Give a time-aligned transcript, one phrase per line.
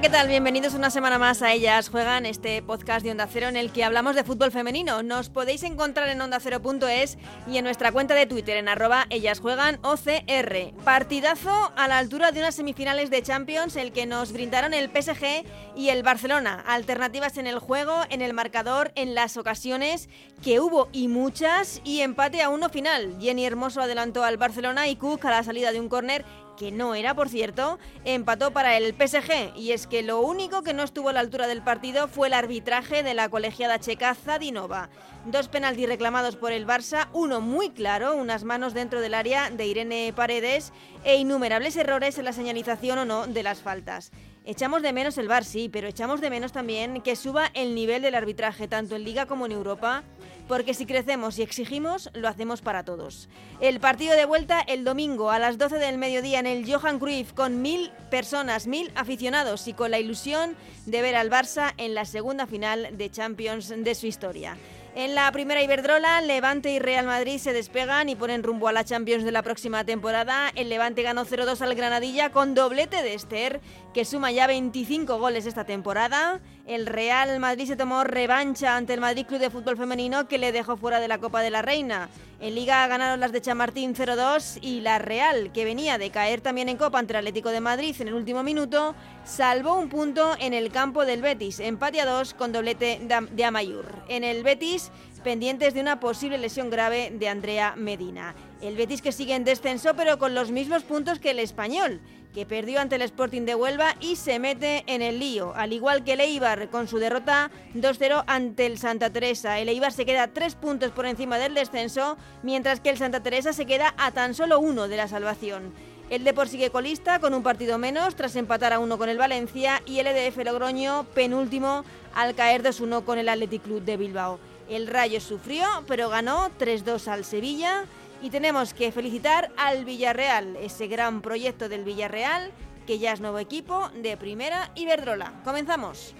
[0.00, 0.26] ¿Qué tal?
[0.26, 3.84] Bienvenidos una semana más a Ellas Juegan, este podcast de Onda Cero en el que
[3.84, 5.04] hablamos de fútbol femenino.
[5.04, 9.78] Nos podéis encontrar en ondacero.es y en nuestra cuenta de Twitter en arroba Ellas Juegan
[9.82, 10.74] OCR.
[10.84, 15.44] Partidazo a la altura de unas semifinales de Champions, el que nos brindaron el PSG
[15.76, 16.64] y el Barcelona.
[16.66, 20.08] Alternativas en el juego, en el marcador, en las ocasiones
[20.42, 23.16] que hubo y muchas, y empate a uno final.
[23.20, 26.24] Jenny Hermoso adelantó al Barcelona y Cook a la salida de un córner
[26.56, 29.56] que no era, por cierto, empató para el PSG.
[29.56, 32.34] Y es que lo único que no estuvo a la altura del partido fue el
[32.34, 34.90] arbitraje de la colegiada checa Zadinova.
[35.26, 39.66] Dos penaltis reclamados por el Barça, uno muy claro, unas manos dentro del área de
[39.66, 40.72] Irene Paredes
[41.04, 44.12] e innumerables errores en la señalización o no de las faltas.
[44.46, 48.02] Echamos de menos el VAR, sí, pero echamos de menos también que suba el nivel
[48.02, 50.02] del arbitraje, tanto en Liga como en Europa,
[50.48, 53.30] porque si crecemos y exigimos, lo hacemos para todos.
[53.60, 57.32] El partido de vuelta el domingo a las 12 del mediodía en el Johan Cruyff
[57.32, 62.04] con mil personas, mil aficionados y con la ilusión de ver al Barça en la
[62.04, 64.58] segunda final de Champions de su historia.
[64.96, 68.84] En la primera Iberdrola, Levante y Real Madrid se despegan y ponen rumbo a la
[68.84, 70.52] Champions de la próxima temporada.
[70.54, 73.60] El Levante ganó 0-2 al Granadilla con doblete de Esther,
[73.92, 76.40] que suma ya 25 goles esta temporada.
[76.66, 80.50] El Real Madrid se tomó revancha ante el Madrid Club de Fútbol Femenino, que le
[80.50, 82.08] dejó fuera de la Copa de la Reina.
[82.40, 86.70] En Liga ganaron las de Chamartín 0-2 y la Real, que venía de caer también
[86.70, 90.54] en Copa ante el Atlético de Madrid en el último minuto, salvó un punto en
[90.54, 92.98] el campo del Betis, empate a 2 con doblete
[93.30, 93.84] de Amayur.
[94.08, 94.90] En el Betis,
[95.22, 98.34] pendientes de una posible lesión grave de Andrea Medina.
[98.62, 102.00] El Betis que sigue en descenso pero con los mismos puntos que el español
[102.34, 106.02] que perdió ante el Sporting de Huelva y se mete en el lío, al igual
[106.02, 109.60] que el Eibar con su derrota 2-0 ante el Santa Teresa.
[109.60, 113.52] El Eibar se queda tres puntos por encima del descenso, mientras que el Santa Teresa
[113.52, 115.72] se queda a tan solo uno de la salvación.
[116.10, 119.80] El Depor sigue colista con un partido menos tras empatar a uno con el Valencia
[119.86, 124.38] y el EDF Logroño penúltimo al caer 2-1 con el Athletic Club de Bilbao.
[124.68, 127.84] El Rayo sufrió, pero ganó 3-2 al Sevilla
[128.24, 132.52] y tenemos que felicitar al Villarreal, ese gran proyecto del Villarreal,
[132.86, 135.42] que ya es nuevo equipo de Primera Iberdrola.
[135.44, 136.14] Comenzamos.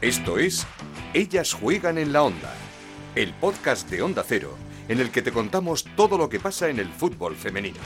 [0.00, 0.64] Esto es
[1.14, 2.54] Ellas juegan en la onda,
[3.16, 4.56] el podcast de Onda Cero,
[4.86, 7.80] en el que te contamos todo lo que pasa en el fútbol femenino.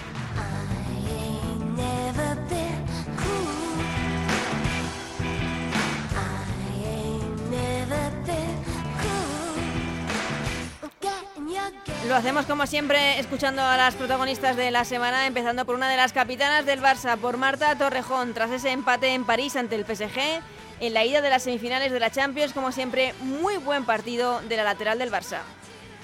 [12.06, 15.96] Lo hacemos como siempre escuchando a las protagonistas de la semana, empezando por una de
[15.96, 20.40] las capitanas del Barça, por Marta Torrejón, tras ese empate en París ante el PSG,
[20.80, 24.56] en la ida de las semifinales de la Champions, como siempre, muy buen partido de
[24.56, 25.42] la lateral del Barça.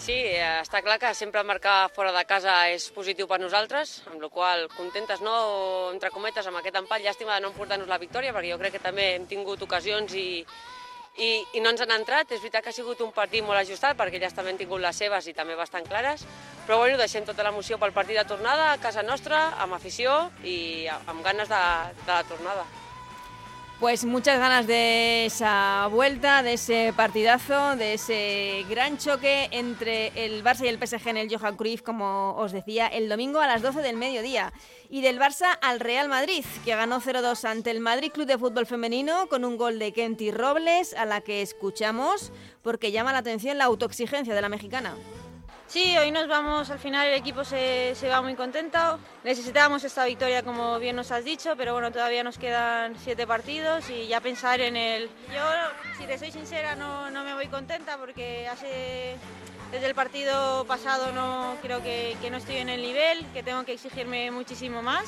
[0.03, 4.31] Sí, està clar que sempre marcar fora de casa és positiu per nosaltres, amb la
[4.35, 5.35] qual contentes, no,
[5.93, 8.83] entre cometes, amb aquest empat, llàstima de no emportar-nos la victòria, perquè jo crec que
[8.83, 10.43] també hem tingut ocasions i,
[11.17, 12.31] i, i no ens han entrat.
[12.33, 15.03] És veritat que ha sigut un partit molt ajustat perquè elles també han tingut les
[15.05, 16.27] seves i també bastant clares,
[16.67, 20.87] però bueno, deixem tota l'emoció pel partit de tornada a casa nostra, amb afició i
[20.93, 21.67] amb ganes de,
[22.07, 22.67] de la tornada.
[23.83, 30.45] Pues muchas ganas de esa vuelta, de ese partidazo, de ese gran choque entre el
[30.45, 33.61] Barça y el PSG en el Johan Cruyff, como os decía, el domingo a las
[33.61, 34.53] 12 del mediodía.
[34.89, 38.67] Y del Barça al Real Madrid, que ganó 0-2 ante el Madrid Club de Fútbol
[38.67, 42.31] Femenino con un gol de Kenty Robles, a la que escuchamos
[42.63, 44.95] porque llama la atención la autoexigencia de la mexicana.
[45.73, 48.99] Sí, hoy nos vamos, al final el equipo se, se, va muy contento.
[49.25, 53.89] Necesitábamos esta victoria, como bien nos has dicho, pero bueno, todavía nos quedan siete partidos
[53.89, 55.09] y ya pensar en el...
[55.35, 55.43] Yo,
[55.97, 59.17] si te soy sincera, no, no me voy contenta porque hace,
[59.71, 63.65] desde el partido pasado no creo que, que no estoy en el nivel, que tengo
[63.65, 65.07] que exigirme muchísimo más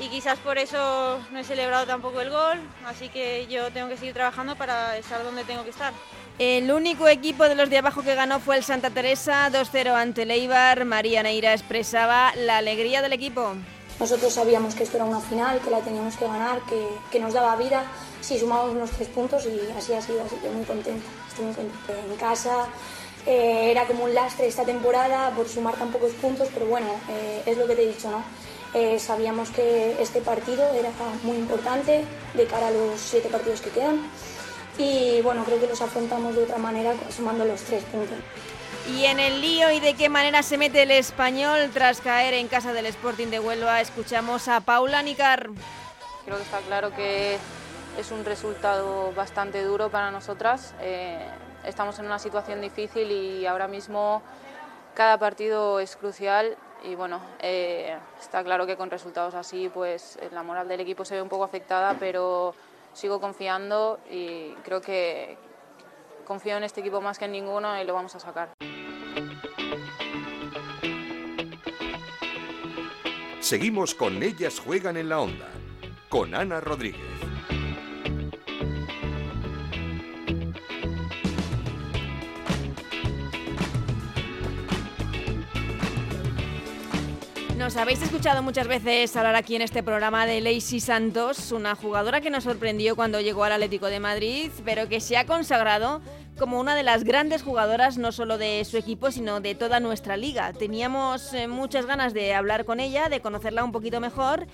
[0.00, 3.98] y quizás por eso no he celebrado tampoco el gol, así que yo tengo que
[3.98, 5.92] seguir trabajando para estar donde tengo que estar.
[6.40, 10.24] El único equipo de los de abajo que ganó fue el Santa Teresa, 2-0 ante
[10.24, 10.86] Leibar.
[10.86, 13.52] María Neira expresaba la alegría del equipo.
[14.00, 16.82] Nosotros sabíamos que esto era una final, que la teníamos que ganar, que,
[17.12, 17.84] que nos daba vida
[18.22, 21.04] si sumamos unos tres puntos y así ha sido, así muy contenta.
[21.28, 22.68] Estoy muy contenta en casa.
[23.26, 27.42] Eh, era como un lastre esta temporada por sumar tan pocos puntos, pero bueno, eh,
[27.44, 28.24] es lo que te he dicho, ¿no?
[28.72, 30.90] Eh, sabíamos que este partido era
[31.22, 32.02] muy importante
[32.32, 34.00] de cara a los siete partidos que quedan
[34.78, 38.16] y bueno, creo que los afrontamos de otra manera sumando los tres puntos.
[38.88, 42.48] Y en el lío y de qué manera se mete el español tras caer en
[42.48, 45.50] casa del Sporting de Huelva, escuchamos a Paula Nicar.
[46.24, 47.38] Creo que está claro que
[47.98, 50.74] es un resultado bastante duro para nosotras.
[50.80, 51.24] Eh,
[51.64, 54.22] estamos en una situación difícil y ahora mismo
[54.94, 60.42] cada partido es crucial y bueno, eh, está claro que con resultados así pues la
[60.42, 62.54] moral del equipo se ve un poco afectada, pero
[62.92, 65.36] sigo confiando y creo que
[66.24, 68.52] confío en este equipo más que en ninguno y lo vamos a sacar.
[73.40, 75.48] Seguimos con Ellas Juegan en la Onda,
[76.08, 77.29] con Ana Rodríguez.
[87.70, 92.20] Nos habéis escuchado muchas veces hablar aquí en este programa de Lacey Santos, una jugadora
[92.20, 96.02] que nos sorprendió cuando llegó al Atlético de Madrid, pero que se ha consagrado
[96.40, 100.16] como una de las grandes jugadoras no solo de su equipo, sino de toda nuestra
[100.16, 100.54] liga.
[100.54, 104.46] Teníamos eh, muchas ganas de hablar con ella, de conocerla un poquito mejor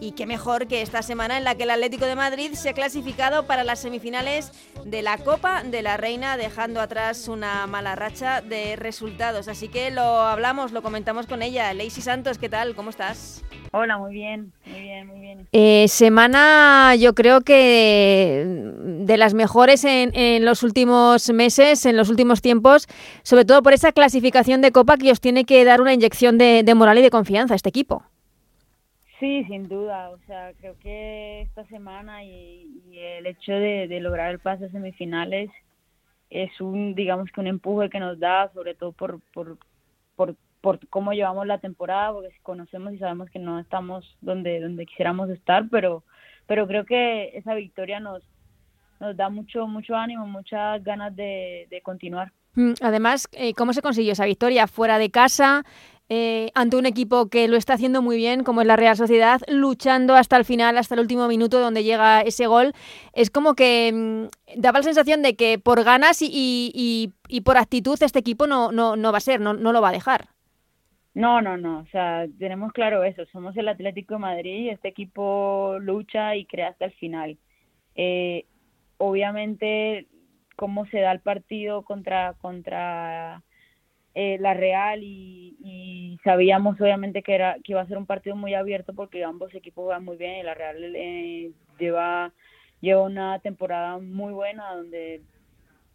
[0.00, 2.72] y qué mejor que esta semana en la que el Atlético de Madrid se ha
[2.72, 4.52] clasificado para las semifinales
[4.86, 9.46] de la Copa de la Reina, dejando atrás una mala racha de resultados.
[9.46, 11.74] Así que lo hablamos, lo comentamos con ella.
[11.74, 12.74] Lacey Santos, ¿qué tal?
[12.74, 13.44] ¿Cómo estás?
[13.76, 15.48] Hola, muy bien, muy bien, muy bien.
[15.50, 22.08] Eh, semana, yo creo que de las mejores en, en, los últimos meses, en los
[22.08, 22.86] últimos tiempos,
[23.24, 26.62] sobre todo por esa clasificación de Copa que os tiene que dar una inyección de,
[26.62, 28.04] de moral y de confianza a este equipo.
[29.18, 30.10] Sí, sin duda.
[30.10, 34.66] O sea, creo que esta semana y, y el hecho de, de, lograr el pase
[34.66, 35.50] a semifinales
[36.30, 39.58] es un, digamos que un empuje que nos da, sobre todo por, por,
[40.14, 44.86] por por cómo llevamos la temporada, porque conocemos y sabemos que no estamos donde, donde
[44.86, 46.04] quisiéramos estar, pero,
[46.46, 48.22] pero creo que esa victoria nos,
[48.98, 52.32] nos da mucho, mucho ánimo, muchas ganas de, continuar.
[52.54, 54.66] Mm, además, eh, ¿cómo se consiguió esa victoria?
[54.66, 55.66] Fuera de casa,
[56.08, 59.42] eh, ante un equipo que lo está haciendo muy bien, como es la Real Sociedad,
[59.48, 62.72] luchando hasta el final, hasta el último minuto donde llega ese gol.
[63.12, 67.58] Es como que mmm, daba la sensación de que por ganas y, y, y, por
[67.58, 70.33] actitud este equipo no, no, no va a ser, no, no lo va a dejar.
[71.14, 74.88] No, no, no, o sea, tenemos claro eso, somos el Atlético de Madrid y este
[74.88, 77.38] equipo lucha y crea hasta el final.
[77.94, 78.46] Eh,
[78.98, 80.08] obviamente,
[80.56, 83.42] cómo se da el partido contra, contra
[84.14, 88.36] eh, la Real y, y, sabíamos obviamente que, era, que iba a ser un partido
[88.36, 92.32] muy abierto porque ambos equipos van muy bien y la Real eh, lleva,
[92.80, 95.22] lleva una temporada muy buena donde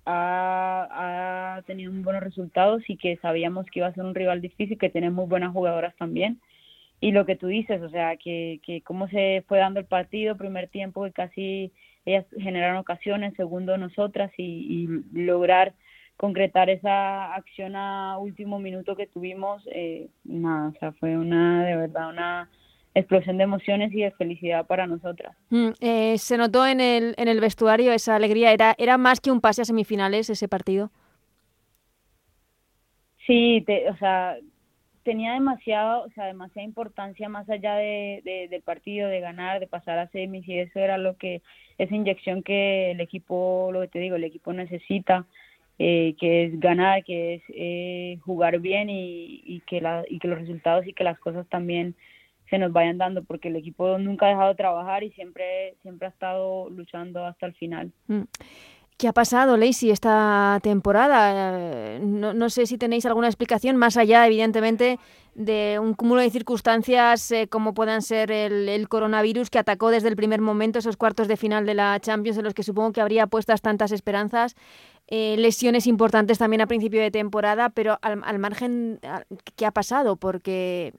[0.09, 4.77] ha, ha, tenido buenos resultados y que sabíamos que iba a ser un rival difícil,
[4.77, 6.39] que tiene muy buenas jugadoras también.
[7.01, 10.35] Y lo que tú dices, o sea, que, que cómo se fue dando el partido,
[10.35, 11.71] primer tiempo, que casi
[12.05, 15.73] ellas generaron ocasiones, segundo nosotras, y, y lograr
[16.17, 21.77] concretar esa acción a último minuto que tuvimos, eh, nada, o sea, fue una, de
[21.77, 22.49] verdad, una
[22.95, 25.35] explosión de emociones y de felicidad para nosotras.
[25.49, 29.31] Mm, eh, se notó en el, en el vestuario esa alegría, ¿Era, ¿era más que
[29.31, 30.91] un pase a semifinales ese partido?
[33.25, 34.37] Sí, te, o sea,
[35.03, 39.67] tenía demasiado, o sea, demasiada importancia más allá de, de, del partido, de ganar, de
[39.67, 41.41] pasar a semis y eso era lo que,
[41.77, 45.25] esa inyección que el equipo, lo que te digo, el equipo necesita,
[45.77, 50.27] eh, que es ganar, que es eh, jugar bien y, y, que la, y que
[50.27, 51.95] los resultados y que las cosas también
[52.49, 56.07] se nos vayan dando porque el equipo nunca ha dejado de trabajar y siempre siempre
[56.07, 57.91] ha estado luchando hasta el final.
[58.07, 58.23] Mm.
[58.99, 61.99] ¿Qué ha pasado, Lacey, esta temporada?
[61.99, 64.99] No, no, sé si tenéis alguna explicación más allá, evidentemente,
[65.35, 70.09] de un cúmulo de circunstancias eh, como puedan ser el, el, coronavirus que atacó desde
[70.09, 72.99] el primer momento esos cuartos de final de la Champions en los que supongo que
[72.99, 74.57] habría puestas tantas esperanzas,
[75.07, 78.99] eh, lesiones importantes también a principio de temporada, pero al, al margen,
[79.55, 80.17] ¿qué ha pasado?
[80.17, 80.91] Porque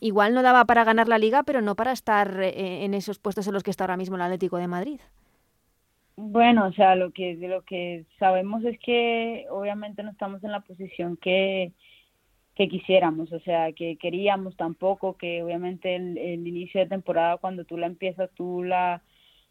[0.00, 3.46] igual no daba para ganar la liga, pero no para estar eh, en esos puestos
[3.46, 5.00] en los que está ahora mismo el Atlético de Madrid.
[6.16, 10.60] Bueno, o sea, lo que lo que sabemos es que obviamente no estamos en la
[10.60, 11.72] posición que
[12.54, 17.66] que quisiéramos, o sea, que queríamos tampoco, que obviamente el, el inicio de temporada cuando
[17.66, 19.02] tú la empiezas, tú la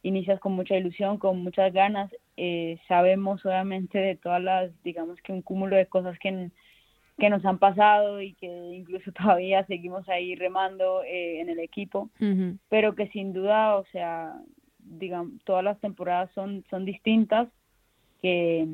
[0.01, 5.32] inicias con mucha ilusión, con muchas ganas, eh, sabemos obviamente de todas las, digamos que
[5.32, 6.51] un cúmulo de cosas que
[7.17, 12.10] que nos han pasado y que incluso todavía seguimos ahí remando eh, en el equipo,
[12.19, 12.57] uh -huh.
[12.69, 14.34] pero que sin duda, o sea,
[14.79, 17.48] digamos, todas las temporadas son, son distintas,
[18.22, 18.67] que,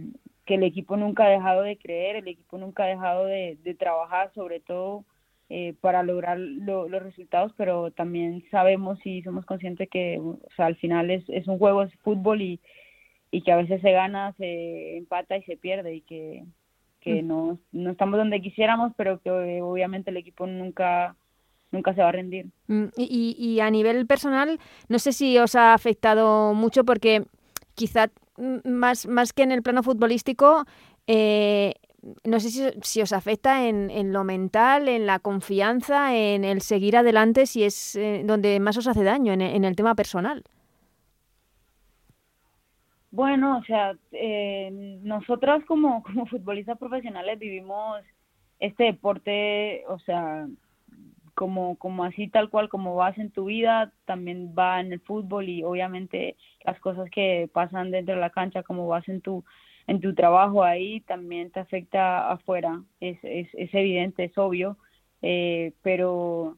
[0.46, 3.76] que el equipo nunca ha dejado de creer, el equipo nunca ha dejado de, de
[3.76, 5.04] trabajar, sobre todo
[5.50, 10.68] eh, para lograr lo, los resultados, pero también sabemos y somos conscientes que o sea,
[10.68, 12.62] al final es, es un juego, es fútbol y,
[13.32, 16.46] y que a veces se gana, se empata y se pierde y que
[17.02, 19.32] que no, no estamos donde quisiéramos, pero que
[19.62, 21.16] obviamente el equipo nunca
[21.72, 22.48] nunca se va a rendir.
[22.68, 27.24] Mm, y, y, a nivel personal, no sé si os ha afectado mucho porque
[27.76, 30.66] quizá mm, más, más que en el plano futbolístico,
[31.08, 31.74] eh,
[32.24, 36.62] no sé si, si, os afecta en, en, lo mental, en la confianza, en el
[36.62, 40.44] seguir adelante, si es eh, donde más os hace daño, en, en, el tema personal.
[43.12, 44.70] Bueno, o sea, eh,
[45.04, 48.02] nosotras como, como futbolistas profesionales vivimos
[48.60, 50.48] este deporte, o sea,
[51.36, 55.50] como, como así tal cual como vas en tu vida, también va en el fútbol
[55.50, 59.44] y obviamente las cosas que pasan dentro de la cancha, como vas en tu,
[59.88, 64.78] en tu trabajo ahí, también te afecta afuera, es, es, es evidente, es obvio,
[65.22, 66.58] eh, pero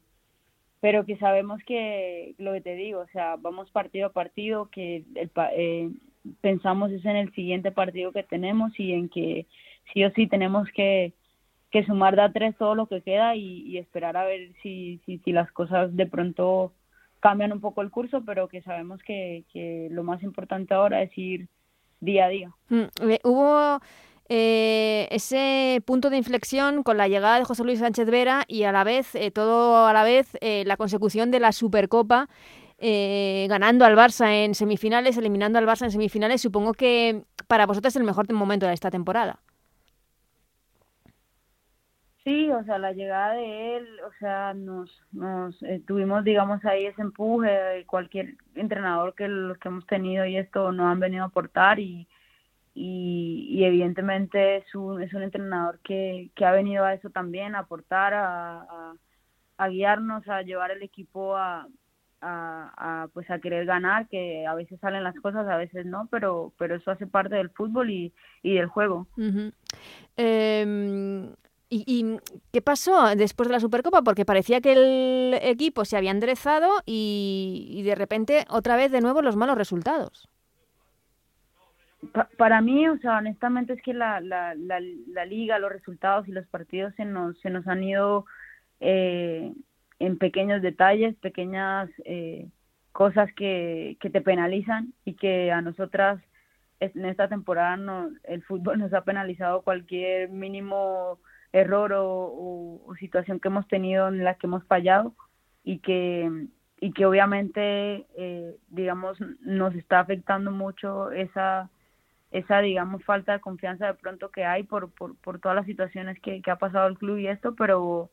[0.80, 5.04] pero que sabemos que lo que te digo, o sea, vamos partido a partido, que
[5.14, 5.90] el, eh,
[6.40, 9.46] pensamos es en el siguiente partido que tenemos y en que
[9.92, 11.12] sí o sí tenemos que,
[11.70, 15.32] que sumar de tres todo lo que queda y, esperar a ver si, si, si,
[15.32, 16.72] las cosas de pronto
[17.20, 21.16] cambian un poco el curso, pero que sabemos que, que lo más importante ahora es
[21.16, 21.48] ir
[22.00, 22.50] día a día.
[22.68, 23.80] Mm, eh, hubo
[24.28, 28.72] eh, ese punto de inflexión con la llegada de José Luis Sánchez Vera y a
[28.72, 32.28] la vez, eh, todo a la vez, la consecución de la Supercopa.
[32.78, 38.00] Ganando al Barça en semifinales, eliminando al Barça en semifinales, supongo que para vosotros es
[38.00, 39.40] el mejor momento de esta temporada.
[42.24, 46.86] Sí, o sea, la llegada de él, o sea, nos, nos eh, tuvimos, digamos, ahí
[46.86, 51.26] ese empuje, cualquier entrenador que los que hemos tenido y esto nos han venido a
[51.26, 52.08] aportar y,
[52.74, 57.60] y, evidentemente es un, es un entrenador que, que ha venido a eso también, a
[57.60, 58.94] aportar, a,
[59.68, 61.68] guiarnos, a llevar el equipo a,
[62.24, 66.52] a, pues a querer ganar, que a veces salen las cosas, a veces no, pero,
[66.58, 68.12] pero eso hace parte del fútbol y,
[68.42, 69.06] y del juego.
[71.76, 72.18] ¿Y,
[72.52, 74.02] qué pasó después de la Supercopa?
[74.02, 79.22] Porque parecía que el equipo se había enderezado y, de repente otra vez de nuevo
[79.22, 80.28] los malos resultados.
[82.36, 86.46] para mí, o sea, honestamente es que la, la, la, liga, los resultados y los
[86.46, 88.26] partidos se nos, se nos han ido
[88.78, 89.52] eh,
[90.06, 92.48] en pequeños detalles, pequeñas eh,
[92.92, 96.20] cosas que, que te penalizan y que a nosotras
[96.80, 101.18] en esta temporada no, el fútbol nos ha penalizado cualquier mínimo
[101.52, 105.14] error o, situación que hemos tenido en la que hemos fallado
[105.62, 106.48] y que
[106.80, 111.70] y que obviamente eh, digamos nos está afectando mucho esa
[112.30, 116.18] esa digamos falta de confianza de pronto que hay por por, por todas las situaciones
[116.20, 118.10] que, que ha pasado el club y esto pero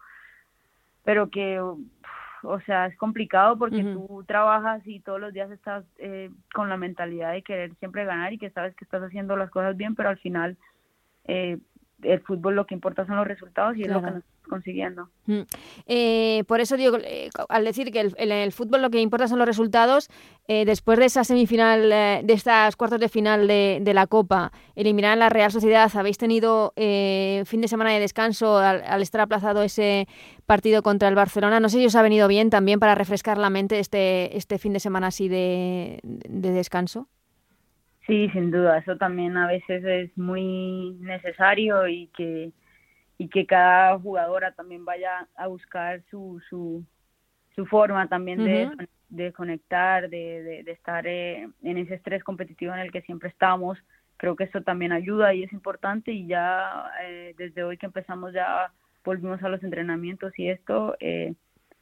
[1.03, 6.31] pero que o sea es complicado porque tú trabajas y todos los días estás eh,
[6.53, 9.77] con la mentalidad de querer siempre ganar y que sabes que estás haciendo las cosas
[9.77, 10.58] bien pero al final
[11.25, 11.60] eh,
[12.03, 15.10] el fútbol lo que importa son los resultados y es lo que nos estamos consiguiendo.
[15.25, 15.41] Mm.
[15.86, 19.27] Eh, por eso digo, eh, al decir que el, en el fútbol lo que importa
[19.27, 20.10] son los resultados,
[20.48, 25.15] eh, después de esa semifinal, de estas cuartos de final de, la Copa, eliminar a
[25.15, 30.08] la Real Sociedad, habéis tenido fin de semana de descanso al, estar aplazado ese
[30.46, 31.60] partido contra el Barcelona.
[31.60, 34.74] No sé si os ha venido bien también para refrescar la mente este, este fin
[34.74, 37.08] de semana así de descanso.
[38.08, 42.51] Sí, sin duda, eso también a veces es muy necesario y que
[43.17, 46.84] y que cada jugadora también vaya a buscar su su,
[47.55, 48.72] su forma también de,
[49.10, 53.77] de, conectar, de, de, estar eh, en ese estrés competitivo en el que siempre estamos.
[54.17, 58.34] Creo que eso también ayuda y es importante y ya eh, desde hoy que empezamos
[58.34, 58.72] ya
[59.03, 61.36] volvimos a los entrenamientos y esto eh,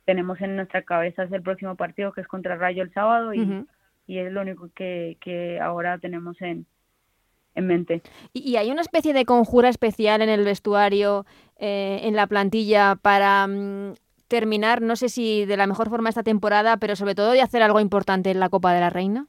[0.03, 3.65] tenemos en nuestra cabeza el próximo partido que es contra Rayo el sábado y
[4.09, 6.65] y es lo único que, que ahora tenemos en,
[7.53, 8.01] en mente.
[8.33, 13.45] ¿Y hay una especie de conjura especial en el vestuario, eh, en la plantilla, para
[13.45, 13.93] mm,
[14.27, 17.61] terminar, no sé si de la mejor forma esta temporada, pero sobre todo de hacer
[17.61, 19.27] algo importante en la Copa de la Reina?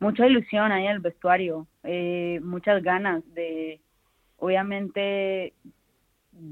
[0.00, 3.82] Mucha ilusión ahí en el vestuario, eh, muchas ganas de,
[4.38, 5.52] obviamente,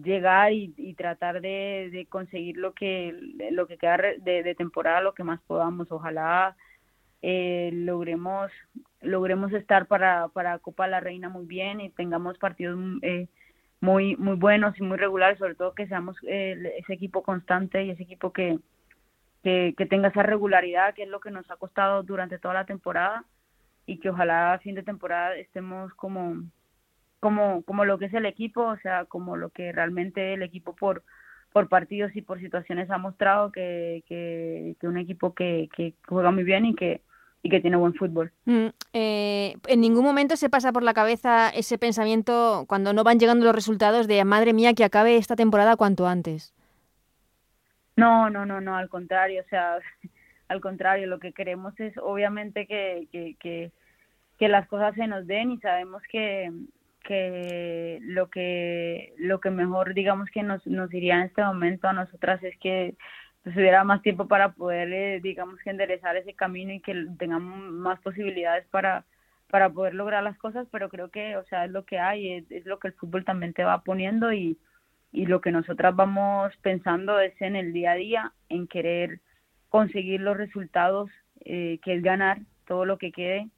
[0.03, 3.15] llegar y, tratar de, de, conseguir lo que
[3.53, 5.91] lo que queda de, de temporada, lo que más podamos.
[5.91, 6.57] Ojalá
[7.27, 8.53] eh, logremos
[9.01, 13.29] logremos estar para, para Copa la Reina muy bien y tengamos partidos eh,
[13.81, 17.91] muy muy buenos y muy regulares, sobre todo que seamos eh, ese equipo constante y
[17.91, 18.59] ese equipo que,
[19.43, 23.25] que, tenga esa regularidad, que es lo que nos ha costado durante toda la temporada
[23.87, 26.43] y que ojalá a fin de temporada estemos como
[27.21, 30.77] como como lo que es el equipo, o sea, como lo que realmente el equipo
[30.77, 31.03] por
[31.55, 36.67] por partidos y por situaciones ha mostrado que, que, un equipo que juega muy bien
[36.67, 37.01] y que
[37.45, 38.33] y que tiene buen fútbol.
[38.47, 43.21] Mm, eh, en ningún momento se pasa por la cabeza ese pensamiento cuando no van
[43.21, 46.55] llegando los resultados de madre mía que acabe esta temporada cuanto antes.
[47.97, 49.77] No, no, no, no, al contrario, o sea,
[50.49, 53.71] al contrario, lo que queremos es obviamente que, que, que,
[54.39, 56.51] que las cosas se nos den y sabemos que,
[57.05, 61.93] que lo que lo que mejor digamos que nos, nos iría en este momento a
[61.93, 62.95] nosotras es que
[63.45, 67.73] pues, hubiera más tiempo para poder eh, digamos que enderezar ese camino y que tengamos
[67.73, 69.05] más posibilidades para
[69.51, 72.67] para poder lograr las cosas pero creo que o sea es lo que hay es,
[72.67, 74.59] lo que el fútbol también te va poniendo y,
[75.13, 79.21] y lo que nosotras vamos pensando es en el día a día en querer
[79.69, 81.11] conseguir los resultados
[81.45, 83.49] eh, que es ganar todo lo que quede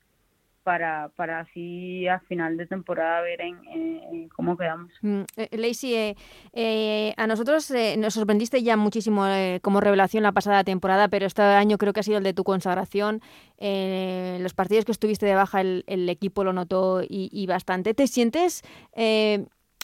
[0.66, 4.92] para, para así a final de temporada ver en, cómo quedamos.
[5.00, 6.16] Mm, eh, Lacey, eh,
[6.52, 9.26] eh, a nosotros nos sorprendiste ya muchísimo
[9.62, 12.42] como revelación la pasada temporada, pero este año creo que ha sido el de tu
[12.42, 13.22] consagración.
[13.60, 17.94] los partidos que estuviste de baja el, equipo lo notó y, bastante.
[17.94, 18.64] ¿Te sientes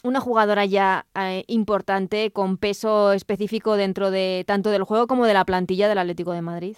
[0.03, 1.05] una jugadora ya
[1.47, 6.33] importante con peso específico dentro de tanto del juego como de la plantilla del Atlético
[6.33, 6.75] de Madrid?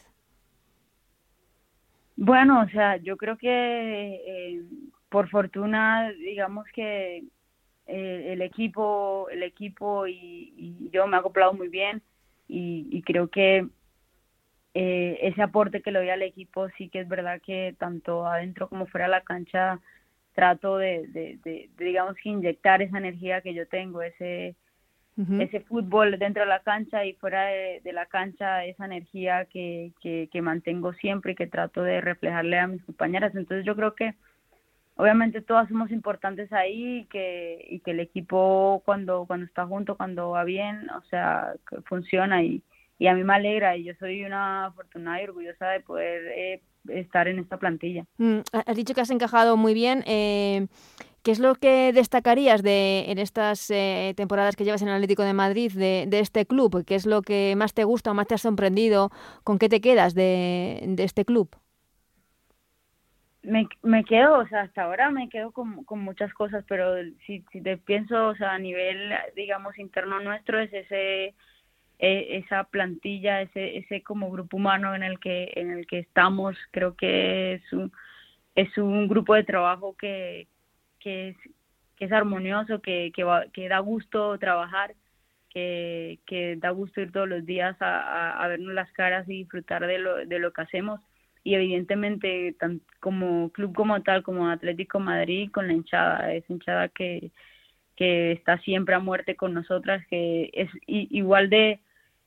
[2.17, 4.63] Bueno, o sea, yo creo que eh,
[5.09, 7.25] por fortuna, digamos que
[7.87, 12.01] eh, el equipo, el equipo y, yo me he acoplado muy bien
[12.47, 13.67] y, creo que
[14.73, 18.67] eh, ese aporte que le doy al equipo sí que es verdad que tanto adentro
[18.69, 19.79] como fuera de la cancha
[20.33, 24.55] trato de, de, de digamos que inyectar esa energía que yo tengo, ese
[25.39, 30.41] ese fútbol dentro de la cancha y fuera de, la cancha, esa energía que, que,
[30.41, 33.33] mantengo siempre y que trato de reflejarle a mis compañeras.
[33.33, 34.13] Entonces yo creo que
[34.95, 39.95] obviamente todas somos importantes ahí y que, y que el equipo cuando, cuando está junto,
[39.95, 41.53] cuando va bien, o sea,
[41.85, 42.61] funciona y,
[42.99, 46.61] y a mí me alegra y yo soy una afortunada y orgullosa de poder eh,
[46.89, 48.05] estar en esta plantilla.
[48.17, 50.03] Mm, has dicho que has encajado muy bien.
[50.05, 50.67] Eh,
[51.25, 55.23] ¿Qué es lo que destacarías de, en estas eh, temporadas que llevas en el Atlético
[55.23, 56.85] de Madrid de, este club?
[56.85, 59.09] ¿Qué es lo que más te gusta o más te ha sorprendido?
[59.43, 61.49] ¿Con qué te quedas de, este club?
[63.41, 66.93] Me, quedo, o sea, hasta ahora me quedo con, con muchas cosas, pero
[67.25, 71.33] si, si te pienso, o sea, a nivel, digamos, interno nuestro, es ese
[71.97, 76.55] e, esa plantilla, ese, ese como grupo humano en el que, en el que estamos,
[76.69, 77.91] creo que es un,
[78.53, 80.47] es un grupo de trabajo que,
[81.05, 81.37] que es,
[81.97, 84.95] que es armonioso, que, que, que da gusto trabajar,
[85.51, 89.85] que, que da gusto ir todos los días a, a, vernos las caras y disfrutar
[89.85, 90.99] de lo, de lo que hacemos.
[91.43, 96.89] Y evidentemente, tan, como club como tal, como Atlético Madrid, con la hinchada, es hinchada
[96.89, 97.29] que,
[97.95, 101.81] que está siempre a muerte con nosotras, que es igual de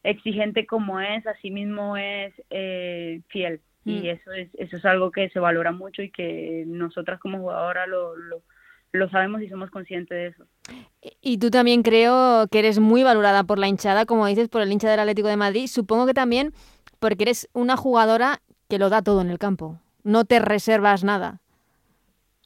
[0.04, 3.60] exigente como es, así mismo es eh, fiel.
[3.84, 4.06] Y mm.
[4.06, 8.14] eso es, eso es algo que se valora mucho y que nosotras como jugadoras lo,
[8.14, 8.42] lo,
[8.92, 10.44] lo sabemos y somos conscientes de eso.
[11.20, 14.72] Y tú también creo que eres muy valorada por la hinchada, como dices, por el
[14.72, 15.66] hincha del Atlético de Madrid.
[15.66, 16.52] Supongo que también
[16.98, 19.80] porque eres una jugadora que lo da todo en el campo.
[20.04, 21.40] No te reservas nada.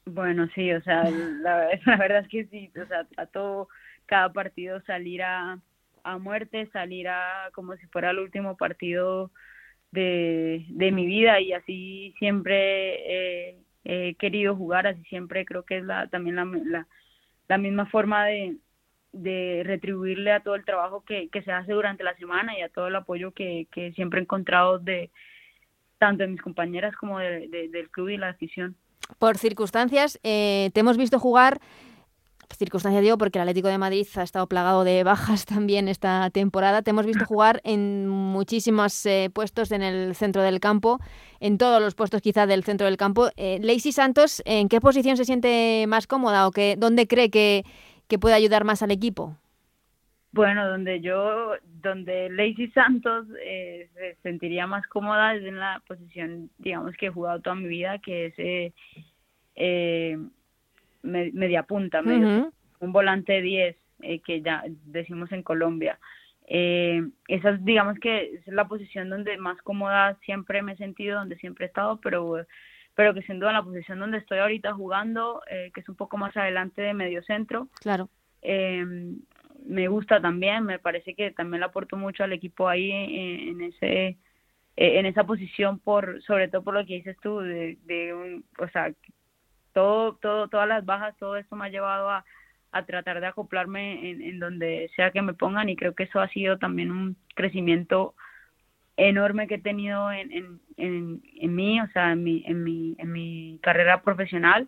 [0.05, 3.69] Bueno, sí, o sea, la, la verdad es que sí, o sea, todo
[4.05, 5.59] cada partido salir a,
[6.03, 9.31] a muerte, salir a como si fuera el último partido
[9.91, 15.77] de, de mi vida y así siempre eh, he querido jugar, así siempre creo que
[15.77, 16.87] es la, también la,
[17.47, 18.57] la, misma forma de,
[19.11, 22.69] de retribuirle a todo el trabajo que, que se hace durante la semana y a
[22.69, 25.11] todo el apoyo que, que siempre he encontrado de
[25.97, 28.75] tanto de mis compañeras como de, del club y la afición.
[29.19, 31.59] Por circunstancias, eh, te hemos visto jugar
[32.49, 36.81] circunstancia digo porque el Atlético de Madrid ha estado plagado de bajas también esta temporada.
[36.81, 40.99] Te hemos visto jugar en muchísimos eh, puestos en el centro del campo,
[41.39, 43.29] en todos los puestos quizá del centro del campo.
[43.37, 47.63] Eh, Lacey Santos, ¿en qué posición se siente más cómoda o que, dónde cree que,
[48.07, 49.37] que puede ayudar más al equipo?
[50.31, 56.49] Bueno, donde yo, donde Lacey Santos eh, se sentiría más cómoda es en la posición,
[56.57, 58.73] digamos, que he jugado toda mi vida, que es
[61.03, 65.99] eh, eh media punta, un volante 10 eh, que ya decimos en Colombia.
[66.45, 71.37] Eh, esa digamos que es la posición donde más cómoda siempre me he sentido, donde
[71.37, 72.45] siempre he estado, pero
[72.95, 76.17] pero que sin duda la posición donde estoy ahorita jugando, eh, que es un poco
[76.17, 77.69] más adelante de medio centro.
[77.81, 78.09] Claro.
[78.41, 78.85] Eh,
[79.65, 84.17] me gusta también, me parece que también le aporto mucho al equipo ahí en, ese
[84.75, 88.67] en esa posición por sobre todo por lo que dices tú de, de un, o
[88.67, 88.91] sea
[89.73, 92.25] todo, todo, todas las bajas, todo esto me ha llevado a,
[92.71, 96.19] a tratar de acoplarme en, en, donde sea que me pongan y creo que eso
[96.19, 98.15] ha sido también un crecimiento
[98.97, 102.95] enorme que he tenido en, en, en, en mí, o sea, en mi, en mi,
[102.97, 104.67] en mi carrera profesional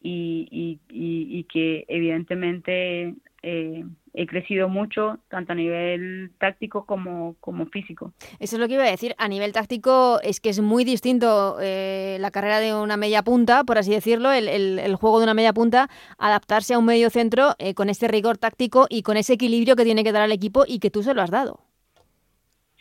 [0.00, 7.66] y, y, y, que evidentemente eh, he crecido mucho, tanto a nivel táctico como, como
[7.66, 8.12] físico.
[8.38, 9.14] Eso es lo que iba a decir.
[9.18, 13.64] A nivel táctico es que es muy distinto eh, la carrera de una media punta,
[13.64, 17.54] por así decirlo, el, el, juego de una media punta, adaptarse a un medio centro
[17.58, 20.64] eh, con este rigor táctico y con ese equilibrio que tiene que dar al equipo
[20.66, 21.60] y que tú se lo has dado.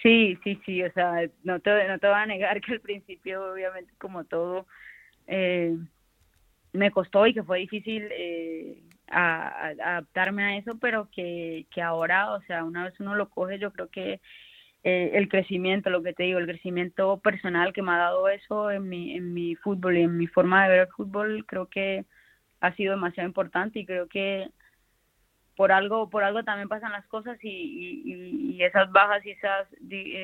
[0.02, 3.52] Sí, sí, sí, o sea, no te, no te voy a negar que al principio,
[3.52, 4.66] obviamente, como todo,
[5.28, 5.76] eh,
[6.72, 8.08] me costó y que fue difícil
[9.12, 13.30] eh, a, adaptarme a eso, pero que, que ahora, o sea, una vez uno lo
[13.30, 14.22] coge, yo creo que
[14.84, 18.72] eh, el crecimiento, lo que te digo, el crecimiento personal que me ha dado eso
[18.72, 22.06] en mi, en mi fútbol y en mi forma de ver el fútbol, creo que
[22.62, 24.50] ha sido demasiado importante y creo que
[25.56, 29.68] por algo por algo también pasan las cosas y, y, esas bajas y esas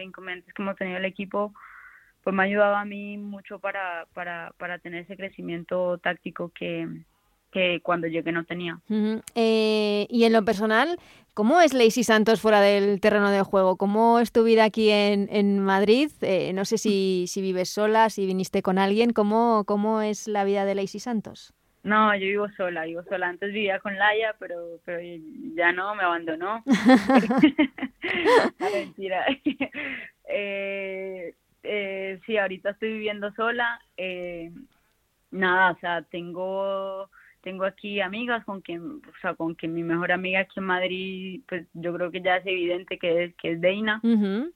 [0.04, 1.54] inconvenientes que hemos tenido el equipo
[2.24, 6.88] pues me ha ayudado a mí mucho para, para, para tener ese crecimiento táctico que,
[7.52, 8.80] que cuando llegué no tenía.
[9.36, 10.98] Eh, y en lo personal,
[11.34, 13.78] ¿cómo es Lacey Santos fuera del terreno de juego?
[13.78, 16.12] ¿Cómo es tu vida aquí en, en Madrid?
[16.22, 19.12] Eh, no sé si, si vives sola, si viniste con alguien.
[19.12, 21.54] ¿Cómo, ¿Cómo es la vida de Lacey Santos?
[21.86, 23.30] No, yo vivo sola, vivo sola.
[23.30, 25.00] Antes vivía con Laia, pero, pero
[25.56, 26.64] ya no, me abandonó.
[28.74, 29.24] mentira.
[30.28, 33.80] eh, eh, sí, ahorita estoy viviendo sola.
[35.30, 37.10] Nada, o sea, tengo
[37.46, 41.42] tengo aquí amigas con quien, o sea, con quien mi mejor amiga aquí en Madrid,
[41.48, 44.02] pues yo creo que ya es evidente que es, que es Deina,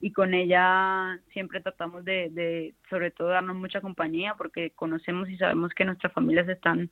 [0.00, 5.36] y con ella siempre tratamos de, de, sobre todo, darnos mucha compañía, porque conocemos y
[5.36, 6.90] sabemos que nuestras familias están,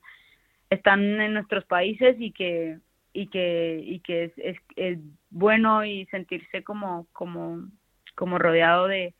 [0.69, 2.79] están en nuestros países y que,
[3.11, 7.67] y que, y que es, es, es bueno y sentirse como, como,
[8.15, 9.15] como rodeado de,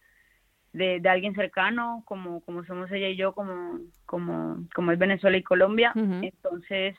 [0.73, 5.37] de, de, alguien cercano, como, como somos ella y yo, como, como, como es Venezuela
[5.37, 5.93] y Colombia.
[5.95, 6.95] Entonces,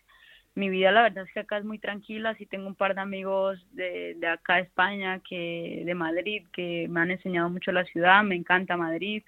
[0.54, 3.00] mi vida la verdad es que acá es muy tranquila, sí tengo un par de
[3.00, 7.84] amigos de, de acá de España, que de Madrid, que me han enseñado mucho la
[7.84, 9.22] ciudad, me encanta Madrid,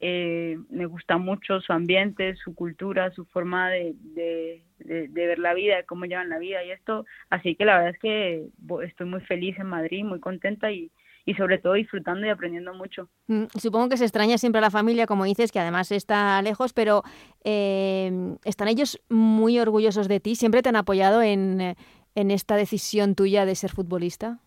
[0.00, 5.54] eh, me gusta mucho su ambiente, su cultura, su forma de, de, de, ver la
[5.54, 8.46] vida, de cómo llevan la vida y esto, así que la verdad es que
[8.84, 10.90] estoy muy feliz en Madrid, muy contenta y,
[11.26, 13.08] y sobre todo disfrutando y aprendiendo mucho.
[13.26, 16.72] Mm, supongo que se extraña siempre a la familia, como dices, que además está lejos,
[16.72, 17.02] pero
[17.44, 20.36] eh, ¿están ellos muy orgullosos de ti?
[20.36, 21.74] ¿Siempre te han apoyado en,
[22.14, 24.38] en esta decisión tuya de ser futbolista?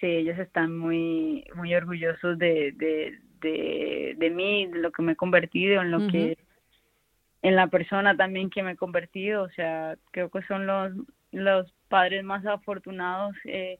[0.00, 3.18] Sí, ellos están muy, muy orgullosos de, de,
[4.18, 6.38] de, mí, de lo que me he convertido, en lo que
[7.42, 10.92] en la persona también que me he convertido, o sea, creo que son los,
[11.30, 13.78] los padres más afortunados eh,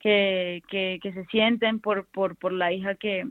[0.00, 3.26] que, que, que se sienten por, por, por la hija que,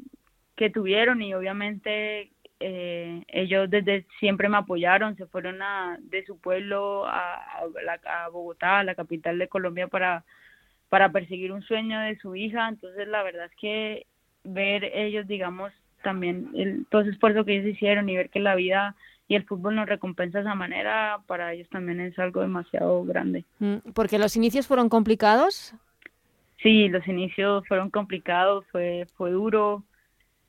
[0.55, 6.39] que tuvieron y obviamente eh, ellos desde siempre me apoyaron, se fueron a, de su
[6.39, 10.23] pueblo a, a, a, Bogotá, la capital de Colombia, para,
[10.89, 12.67] para perseguir un sueño de su hija.
[12.67, 14.07] Entonces, la verdad es que
[14.43, 15.71] ver ellos, digamos,
[16.03, 18.95] también el, todo ese esfuerzo que ellos hicieron y ver que la vida
[19.27, 23.43] y el fútbol nos recompensa de esa manera, para ellos también es algo demasiado grande.
[23.59, 25.75] Mm, porque los inicios fueron complicados.
[26.61, 29.83] Sí, los inicios fueron complicados, fue, fue duro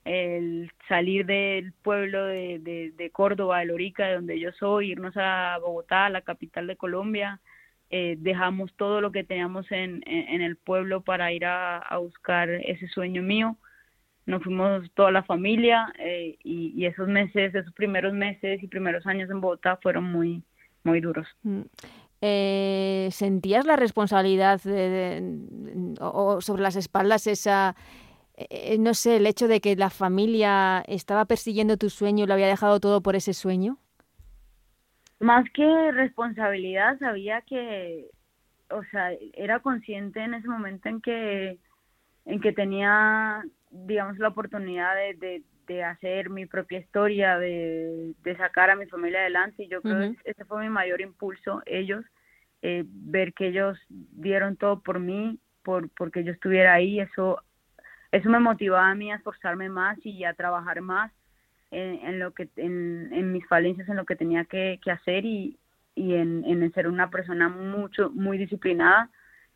[0.05, 5.15] el salir del pueblo de, de, de Córdoba, de Lorica, de donde yo soy, irnos
[5.17, 7.41] a Bogotá, la capital de Colombia.
[7.91, 12.51] Eh, dejamos todo lo que teníamos en, en, el pueblo para ir a, a, buscar
[12.51, 13.57] ese sueño mío.
[14.27, 19.07] Nos fuimos toda la familia eh, y, y, esos meses, esos primeros meses y primeros
[19.07, 20.43] años en Bogotá fueron muy,
[20.85, 21.27] muy duros.
[22.21, 25.39] Eh, ¿sentías la responsabilidad de,
[26.01, 27.77] o, sobre las espaldas esa,
[28.37, 32.35] eh, no sé, el hecho de que la familia estaba persiguiendo tu sueño y lo
[32.35, 33.79] había dejado todo por ese sueño?
[35.21, 38.11] Más que responsabilidad, sabía que,
[38.71, 41.59] o sea, era consciente en ese momento en que,
[42.25, 45.43] en que tenía, digamos, la oportunidad de
[45.83, 49.65] hacer mi propia historia, de, de, sacar a mi familia adelante.
[49.65, 52.05] Y yo creo que ese fue mi mayor impulso, ellos,
[52.63, 57.43] eh, ver que ellos dieron todo por mí, por porque yo estuviera ahí, eso,
[58.11, 61.13] eso me motivaba a mí a esforzarme más y a trabajar más
[61.71, 65.25] en, en lo que, en, en, mis falencias, en lo que tenía que, que hacer
[65.25, 65.59] y,
[65.95, 69.11] y en, en ser una persona mucho, muy disciplinada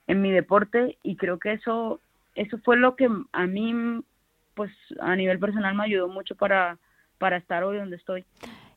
[0.07, 2.01] en mi deporte y creo que eso,
[2.35, 4.03] eso fue lo que a mí
[4.55, 6.79] pues a nivel personal me ayudó mucho para,
[7.19, 8.25] para estar hoy donde estoy.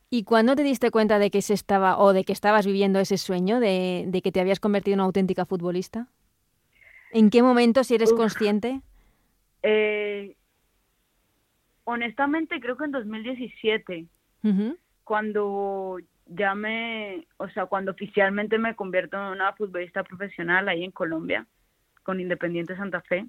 [0.08, 3.18] ¿Y cuándo te diste cuenta de que se estaba o de que estabas viviendo ese
[3.18, 6.08] sueño de, de que te habías convertido en una auténtica futbolista?
[7.12, 8.82] ¿En qué momento, si eres consciente?
[9.62, 10.36] Eh,
[11.84, 14.06] honestamente, creo que en 2017,
[15.02, 20.90] cuando ya me, o sea, cuando oficialmente me convierto en una futbolista profesional ahí en
[20.90, 21.46] Colombia,
[22.02, 23.26] con Independiente Santa Fe,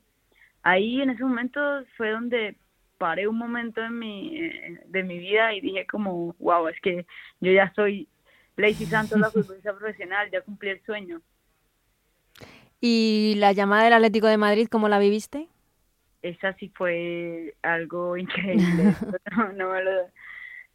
[0.67, 1.59] ahí en ese momento
[1.95, 2.57] fue donde
[2.97, 7.05] paré un momento en mi, eh, de mi vida y dije como, wow, es que
[7.39, 8.09] yo ya soy
[8.57, 11.21] Lacey Santos, la futbolista profesional, ya cumplí el sueño.
[12.81, 15.47] ¿Y la llamada del Atlético de Madrid, cómo la viviste?
[16.21, 18.93] Esa sí fue algo increíble.
[19.55, 19.91] no, me lo,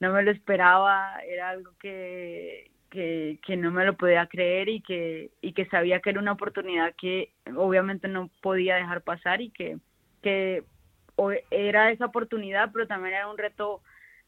[0.00, 4.82] no me lo esperaba, era algo que, que, que, no me lo podía creer y
[4.82, 9.48] que, y que sabía que era una oportunidad que obviamente no podía dejar pasar y
[9.48, 9.78] que,
[10.20, 10.62] que
[11.50, 13.80] era esa oportunidad, pero también era un reto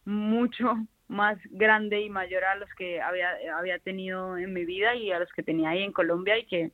[0.06, 0.76] mucho
[1.08, 5.18] más grande y mayor a los que había, había tenido en mi vida y a
[5.18, 6.70] los que tenía ahí en Colombia y que,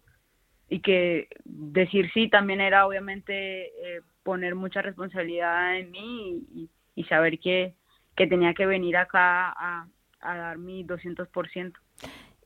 [0.68, 7.40] y que decir sí también era obviamente eh, poner mucha responsabilidad en mí y, saber
[7.40, 7.74] que,
[8.14, 9.88] que, tenía que venir acá a,
[10.20, 11.72] a dar mi 200%.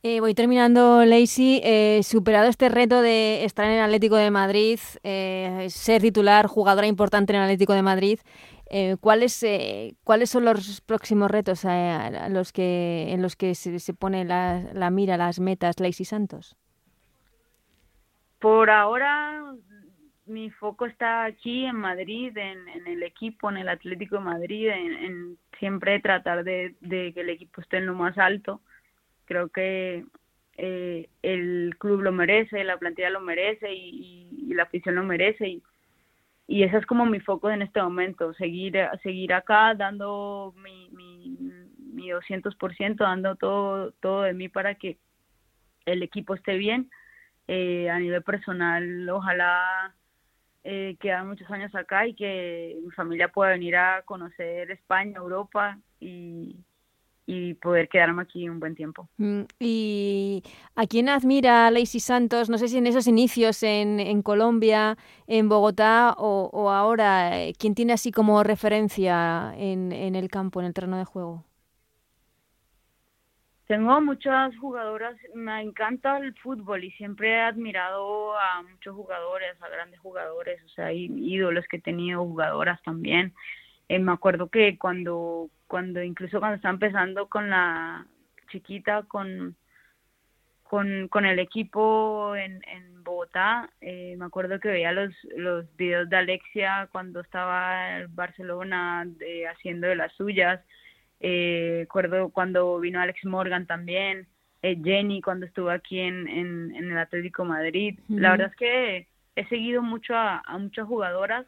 [0.07, 1.61] Eh, voy terminando, Lacey.
[1.63, 6.85] Eh, superado este reto de estar en el Atlético de Madrid, eh, ser titular, jugadora
[6.85, 8.19] importante en el Atlético de Madrid,
[8.69, 9.43] eh, ¿cuáles,
[10.03, 14.61] ¿cuáles son los próximos retos a, los que, en los que se, se pone la,
[14.73, 16.55] la, mira, las metas, Lacey Santos?
[18.37, 19.55] Por ahora,
[20.25, 24.93] mi foco está aquí en Madrid, en, el equipo, en el Atlético de Madrid, en,
[24.93, 28.61] en siempre tratar de, de que el equipo esté en lo más alto
[29.25, 30.05] creo que
[30.57, 35.47] eh, el club lo merece, la plantilla lo merece y, y, la afición lo merece
[35.47, 35.63] y,
[36.47, 41.37] y ese es como mi foco en este momento, seguir seguir acá dando mi, mi,
[41.93, 44.97] mi 200%, dando todo, todo de mí para que
[45.85, 46.89] el equipo esté bien.
[47.47, 49.93] Eh, a nivel personal, ojalá
[50.67, 55.79] eh, quedan muchos años acá y que mi familia pueda venir a conocer España, Europa
[55.99, 56.57] y,
[57.27, 59.07] y poder quedarme aquí un buen tiempo.
[59.17, 60.41] Mm, ¿Y
[60.75, 62.49] a quién admira Lacey Santos?
[62.49, 64.97] No sé si en esos inicios en, en Colombia,
[65.27, 70.61] en Bogotá o, o, ahora, eh, ¿quién tiene así como referencia en, en el campo,
[70.61, 71.45] en el terreno de juego?
[73.67, 79.69] Tengo muchas jugadoras, me encanta el fútbol y siempre he admirado a muchos jugadores, a
[79.69, 83.33] grandes jugadores, o sea, ídolos que he tenido, jugadoras también.
[83.89, 88.05] Eh, me acuerdo que cuando cuando incluso cuando estaba empezando con la
[88.51, 89.55] chiquita con
[90.63, 96.09] con, con el equipo en, en Bogotá eh, me acuerdo que veía los los videos
[96.09, 99.05] de Alexia cuando estaba en Barcelona
[99.51, 100.61] haciendo de las suyas
[101.19, 104.27] eh, acuerdo cuando vino Alex Morgan también
[104.61, 108.19] eh, Jenny cuando estuvo aquí en, en, en el Atlético Madrid uh -huh.
[108.19, 111.45] la verdad es que he seguido mucho a, a muchas jugadoras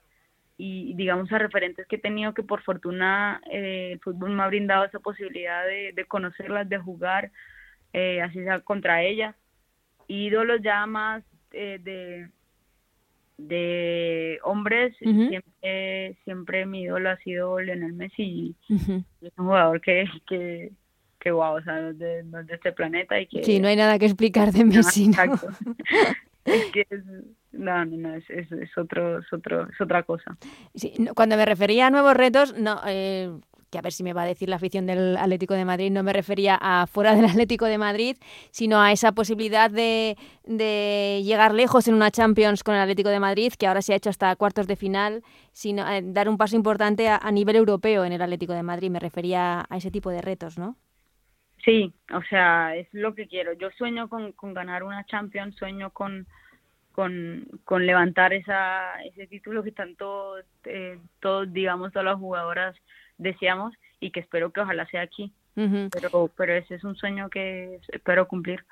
[0.58, 4.48] y digamos a referentes que he tenido que por fortuna eh, el fútbol me ha
[4.48, 7.32] brindado esa posibilidad de, de conocerlas, de jugar,
[7.94, 9.36] eh, así sea contra ellas.
[10.08, 12.30] Ídolos ya más eh, de,
[13.38, 15.30] de hombres, uh -huh.
[15.30, 19.04] siempre, siempre mi ídolo ha sido Lionel Messi uh -huh.
[19.22, 20.72] es un jugador que, que,
[21.20, 23.44] que wow, o sea, no es de, no es de este planeta y que...
[23.44, 25.06] Sí, no hay nada que explicar de Messi.
[25.06, 25.48] No, exacto.
[26.46, 27.04] es que es,
[27.52, 30.38] no, no, no, es, es, es, otro, es, otro, es otra cosa.
[30.74, 33.32] Sí, cuando me refería a nuevos retos, no, eh,
[33.70, 36.04] que a ver si me va a decir la afición del Atlético de Madrid, no
[36.04, 38.18] me refería a fuera del Atlético de Madrid,
[38.52, 43.20] sino a esa posibilidad de, de llegar lejos en una Champions con el Atlético de
[43.20, 46.56] Madrid, que ahora se ha hecho hasta cuartos de final, sino eh, dar un paso
[46.56, 48.90] importante a, nivel europeo en el Atlético de Madrid.
[48.90, 50.76] Me refería a ese tipo de retos, ¿no?
[51.64, 53.54] Sí, o sea, es lo que quiero.
[53.54, 56.26] Yo sueño con, con ganar una Champions, sueño con
[56.98, 62.76] con, con levantar esa, ese título que tanto eh, todos, digamos, todas las jugadoras
[63.18, 65.32] deseamos y que espero que ojalá sea aquí.
[65.56, 65.90] Uh -huh.
[65.92, 68.64] pero, pero ese es un sueño que espero cumplir.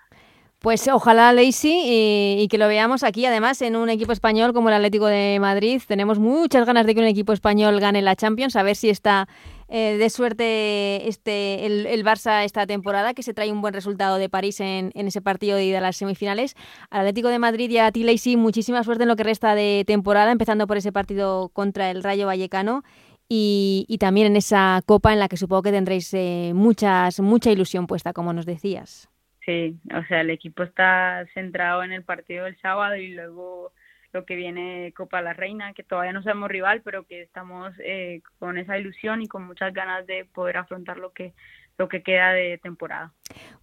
[0.60, 4.70] Pues ojalá, Lacey, y, y, que lo veamos aquí, además, en un equipo español como
[4.70, 5.80] el Atlético de Madrid.
[5.88, 9.28] Tenemos muchas ganas de que un equipo español gane la Champions, a ver si está
[9.68, 14.18] eh, de suerte este el, el, Barça esta temporada, que se trae un buen resultado
[14.18, 16.56] de París en, en, ese partido de ida a las semifinales.
[16.90, 19.84] Al Atlético de Madrid y a ti, Lacey, muchísima suerte en lo que resta de
[19.86, 22.84] temporada, empezando por ese partido contra el Rayo Vallecano.
[23.28, 27.52] Y, y también en esa copa en la que supongo que tendréis eh, muchas, mucha
[27.52, 29.10] ilusión puesta, como nos decías.
[29.46, 33.72] Sí, o sea, el equipo está centrado en el partido del sábado y luego
[34.12, 38.22] lo que viene Copa la Reina, que todavía no sabemos rival, pero que estamos eh,
[38.40, 41.34] con esa ilusión y con muchas ganas de poder afrontar lo que
[41.78, 43.12] lo que queda de temporada.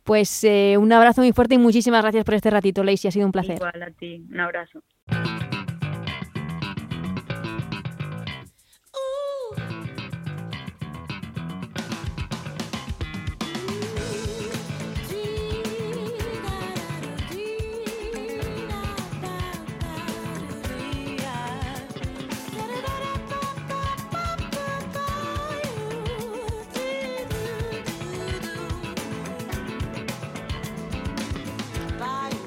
[0.04, 3.26] Pues eh, un abrazo muy fuerte y muchísimas gracias por este ratito, Lacey, ha sido
[3.26, 3.56] un placer.
[3.56, 4.82] Igual a ti, un abrazo.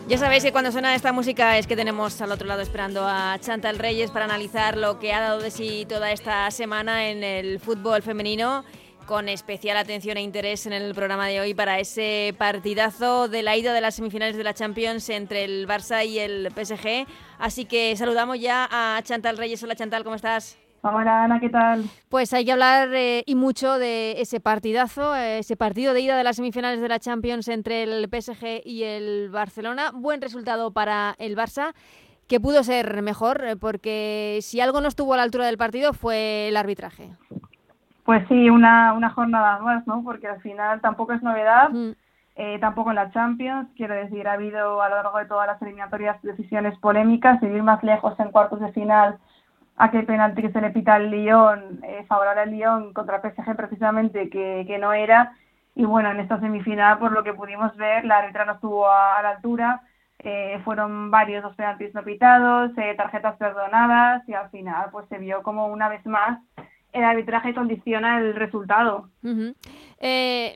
[0.07, 3.39] Ya sabéis que cuando suena esta música es que tenemos al otro lado esperando a
[3.39, 7.59] Chantal Reyes para analizar lo que ha dado de sí toda esta semana en el
[7.59, 8.63] fútbol femenino
[9.07, 13.57] con especial atención e interés en el programa de hoy para ese partidazo de la
[13.57, 17.07] ida de las semifinales de la Champions entre el Barça y el PSG.
[17.39, 19.63] Así que saludamos ya a Chantal Reyes.
[19.63, 20.55] Hola Chantal, ¿cómo estás?
[20.87, 21.85] Hola Ana, ¿qué tal?
[22.09, 26.15] Pues hay que hablar eh, y mucho de ese partidazo, eh, ese partido de ida
[26.15, 29.89] de las semifinales de la Champions entre el PSG y el Barcelona.
[29.95, 31.73] Buen resultado para el Barça,
[32.27, 35.91] que pudo ser mejor, eh, porque si algo no estuvo a la altura del partido
[35.91, 37.09] fue el arbitraje.
[38.03, 40.03] Pues sí, una, una jornada más, ¿no?
[40.03, 41.93] Porque al final tampoco es novedad, mm.
[42.35, 43.69] eh, tampoco en la Champions.
[43.75, 47.41] Quiero decir, ha habido a lo largo de todas las eliminatorias decisiones polémicas.
[47.41, 49.17] Ir más lejos en cuartos de final,
[49.77, 53.55] aquel penalti que se le pita al Lyon, eh, favorable al Lyon contra el PSG
[53.55, 55.35] precisamente, que, que no era.
[55.75, 59.21] Y bueno, en esta semifinal, por lo que pudimos ver, la arbitrada no estuvo a,
[59.21, 59.81] la altura.
[60.19, 65.17] Eh, fueron varios los penaltis no pitados, eh, tarjetas perdonadas y al final pues se
[65.17, 66.39] vio como una vez más
[66.95, 69.09] el arbitraje condiciona el resultado.
[69.99, 70.55] Eh,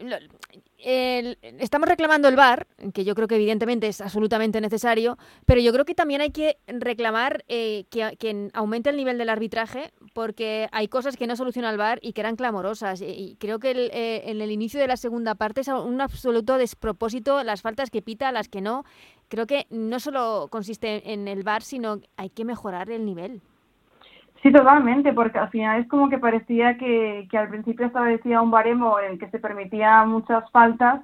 [0.82, 5.86] estamos reclamando el VAR, que yo creo que evidentemente es absolutamente necesario, pero yo creo
[5.86, 11.18] que también hay que reclamar eh, que, aumente el nivel del arbitraje, porque hay cosas
[11.18, 13.02] que no soluciona el VAR y que eran clamorosas.
[13.02, 17.44] Y creo que eh, en el inicio de la segunda parte es un absoluto despropósito
[17.44, 18.86] las faltas que pita, las que no.
[19.28, 23.42] Creo que no solo consiste en el VAR, sino hay que mejorar el nivel.
[24.42, 28.52] Sí, totalmente, porque al final es como que parecía que, que al principio establecía un
[28.52, 31.02] baremo en el que se permitía muchas faltas,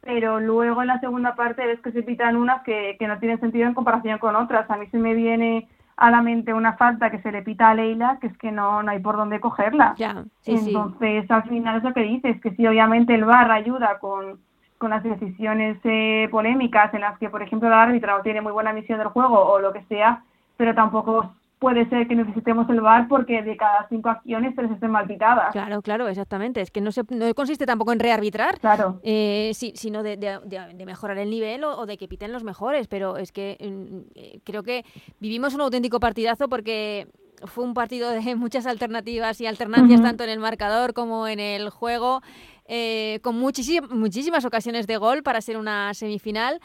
[0.00, 3.38] pero luego en la segunda parte ves que se pitan unas que, que no tienen
[3.38, 4.68] sentido en comparación con otras.
[4.68, 7.74] A mí se me viene a la mente una falta que se le pita a
[7.74, 9.94] Leila, que es que no, no hay por dónde cogerla.
[9.96, 14.40] Ya, Entonces, al final es lo que dices, que sí, obviamente el VAR ayuda con,
[14.78, 18.50] con las decisiones eh, polémicas en las que, por ejemplo, el árbitro no tiene muy
[18.50, 20.24] buena visión del juego o lo que sea,
[20.56, 24.90] pero tampoco puede ser que necesitemos el VAR porque de cada cinco acciones tres estén
[24.90, 25.52] mal pitadas.
[25.52, 26.60] Claro, claro, exactamente.
[26.60, 28.98] Es que no, se, no consiste tampoco en rearbitrar, claro.
[29.04, 32.88] Eh, sino de, de, mejorar el nivel o, de que piten los mejores.
[32.88, 34.84] Pero es que mm, eh, creo que
[35.20, 37.06] vivimos un auténtico partidazo porque
[37.44, 41.70] fue un partido de muchas alternativas y alternancias tanto en el marcador como en el
[41.70, 42.22] juego,
[42.66, 46.60] eh, con muchísimas ocasiones de gol para ser una semifinal.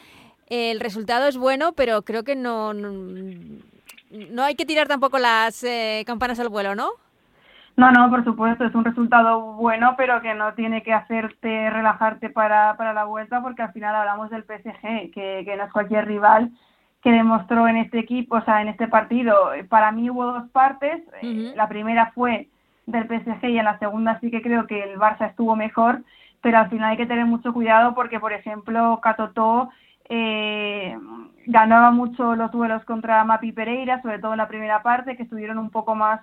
[0.48, 2.90] El resultado es bueno, pero creo que no no
[4.42, 6.90] hay que tirar tampoco las eh, campanas al vuelo, ¿no?
[7.76, 12.28] No, no, por supuesto, es un resultado bueno, pero que no tiene que hacerte relajarte
[12.28, 16.06] para, para la vuelta, porque al final hablamos del PSG, que, que no es cualquier
[16.06, 16.50] rival
[17.02, 19.50] que demostró en este equipo, o sea, en este partido.
[19.68, 21.02] Para mí hubo dos partes.
[21.22, 22.48] Eh, la primera fue
[22.86, 26.02] del PSG y en la segunda sí que creo que el Barça estuvo mejor,
[26.40, 29.70] pero al final hay que tener mucho cuidado porque, por ejemplo, Catotó
[30.08, 30.96] eh,
[31.48, 35.58] ganaba mucho los duelos contra Mapi Pereira, sobre todo en la primera parte, que estuvieron
[35.58, 36.20] un poco más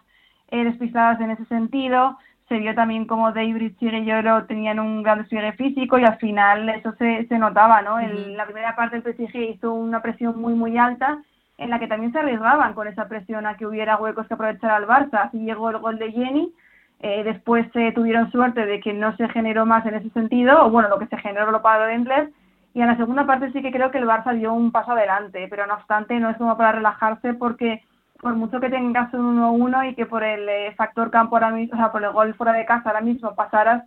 [0.52, 2.18] eh, despistadas en ese sentido.
[2.48, 6.70] Se vio también como David y Lloro tenían un gran despliegue físico y al final
[6.70, 8.00] eso se, se notaba, ¿no?
[8.00, 11.18] En la primera parte el PSG hizo una presión muy, muy alta
[11.58, 14.70] en la que también se arriesgaban con esa presión a que hubiera huecos que aprovechar
[14.70, 15.24] al Barça.
[15.24, 16.54] Así llegó el gol de Jenny.
[17.00, 20.70] Eh, después eh, tuvieron suerte de que no se generó más en ese sentido, o
[20.70, 22.30] bueno, lo que se generó lo pagó Endler
[22.76, 25.48] y en la segunda parte sí que creo que el Barça dio un paso adelante,
[25.50, 27.82] pero no obstante no es como para relajarse porque
[28.20, 31.74] por mucho que tengas un 1-1 y que por el eh, factor campo ahora mismo,
[31.74, 33.86] o sea, por el gol fuera de casa ahora mismo pasaras,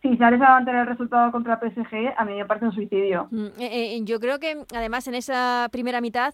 [0.00, 3.28] si sales a mantener el resultado contra PSG, a mí me parece un suicidio.
[3.30, 6.32] Mm, eh, eh, yo creo que además en esa primera mitad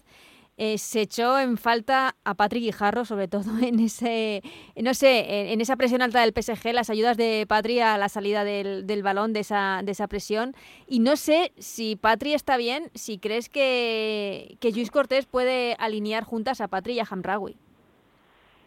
[0.57, 4.41] eh, se echó en falta a Patrick Guijarro, sobre todo en ese,
[4.81, 8.43] no sé, en, esa presión alta del PSG, las ayudas de Patri a la salida
[8.43, 10.53] del, del, balón de esa, de esa presión.
[10.87, 16.23] Y no sé si Patri está bien, si crees que, que Luis Cortés puede alinear
[16.23, 17.57] juntas a Patri y a Hamraoui.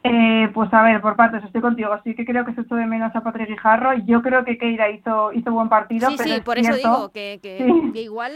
[0.03, 1.91] Eh, pues a ver, por partes, estoy contigo.
[2.05, 3.93] Sí que creo que se echó de menos a Patrick Guijarro.
[4.07, 6.09] Yo creo que Keira hizo, hizo buen partido.
[6.11, 7.59] Sí, sí, por eso digo que, que
[8.01, 8.33] igual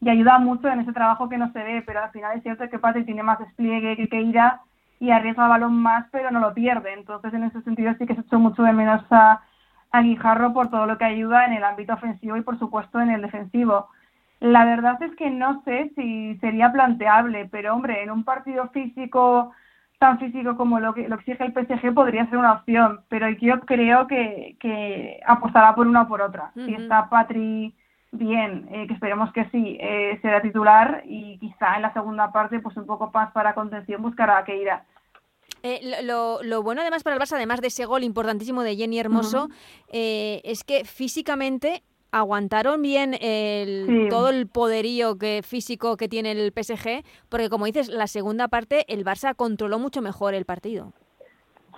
[0.00, 2.68] y ayuda mucho en ese trabajo que no se ve, pero al final es cierto
[2.68, 4.62] que Patrick tiene más despliegue que Keira
[4.98, 6.92] y arriesga el balón más, pero no lo pierde.
[6.94, 9.42] Entonces, en ese sentido, sí que se echó mucho de menos a,
[9.90, 13.10] a Guijarro por todo lo que ayuda en el ámbito ofensivo y, por supuesto, en
[13.10, 13.88] el defensivo.
[14.40, 19.52] La verdad es que no sé si sería planteable, pero hombre, en un partido físico
[19.98, 23.60] tan físico como lo que lo exige el PSG podría ser una opción, pero yo
[23.60, 26.52] creo que, que apostará por una o por otra.
[26.54, 27.74] Si está Patri
[28.12, 32.60] bien, eh, que esperemos que sí, eh, será titular y quizá en la segunda parte,
[32.60, 34.84] pues un poco más para contención, buscará a Keira.
[35.62, 38.98] Eh, lo, lo, bueno además para el Barça, además de ese gol importantísimo de Jenny
[38.98, 39.48] Hermoso,
[39.92, 41.82] eh, es que físicamente
[42.12, 47.88] aguantaron bien el, todo el poderío que, físico que tiene el PSG, porque como dices,
[47.88, 50.92] la segunda parte el Barça controló mucho mejor el partido.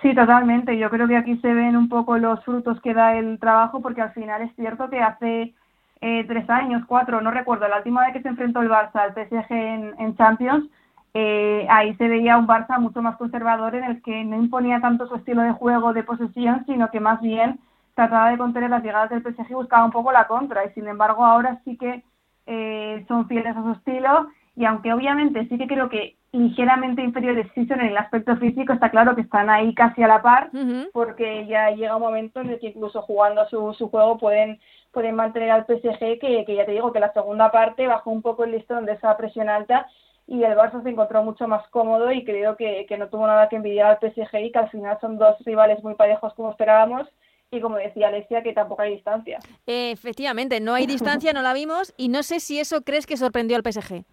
[0.01, 0.77] Sí, totalmente.
[0.79, 4.01] Yo creo que aquí se ven un poco los frutos que da el trabajo, porque
[4.01, 5.55] al final es cierto que hace
[6.03, 9.15] eh, tres años, cuatro, no recuerdo, la última vez que se enfrentó el Barça al
[9.15, 10.69] PSG en, Champions,
[11.15, 15.07] eh, ahí se veía un Barça mucho más conservador en el que no imponía tanto
[15.07, 17.61] su estilo de juego de posesión, sino que más bien
[17.95, 20.65] trataba de contener las llegadas del PSG y buscaba un poco la contra.
[20.65, 22.03] Y sin embargo, ahora sí que
[22.47, 24.27] eh, son fieles a su estilo.
[24.57, 28.73] Y aunque obviamente sí que creo que ligeramente inferiores sí son en el aspecto físico,
[28.73, 30.51] está claro que están ahí casi a la par,
[30.93, 34.59] porque ya llega un momento en el que incluso jugando su, su juego pueden
[34.93, 38.21] pueden mantener al PSG, que, que ya te digo que la segunda parte bajó un
[38.21, 39.87] poco el listón de esa presión alta
[40.27, 43.49] y el Barça se encontró mucho más cómodo y creo que, que no tuvo nada
[43.49, 47.09] que envidiar al PSG y que al final son dos rivales muy parejos como esperábamos
[47.51, 49.39] y como decía Alexia, que tampoco hay distancia.
[49.67, 53.57] efectivamente, no hay distancia, no la vimos y no sé si eso crees que sorprendió
[53.57, 54.05] al PSG.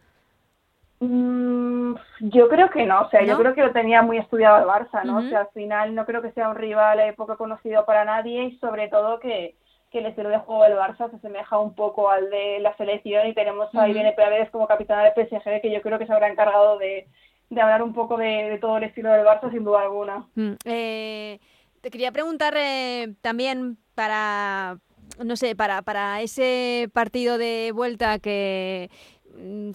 [0.99, 4.65] Mm, yo creo que no, o sea, yo creo que lo tenía muy estudiado el
[4.65, 5.19] Barça, ¿no?
[5.19, 8.57] O sea, al final no creo que sea un rival poco conocido para nadie y
[8.57, 9.55] sobre todo que,
[9.91, 13.27] que el estilo de juego del Barça se asemeja un poco al de la selección
[13.27, 16.29] y tenemos a Irene Pérez como capitana del PSG que yo creo que se habrá
[16.29, 17.07] encargado de,
[17.51, 20.27] hablar un poco de, todo el estilo del Barça sin duda alguna.
[20.35, 21.39] Mm, eh,
[21.81, 24.77] te quería preguntar eh, también para,
[25.23, 28.89] no sé, para, para ese partido de vuelta que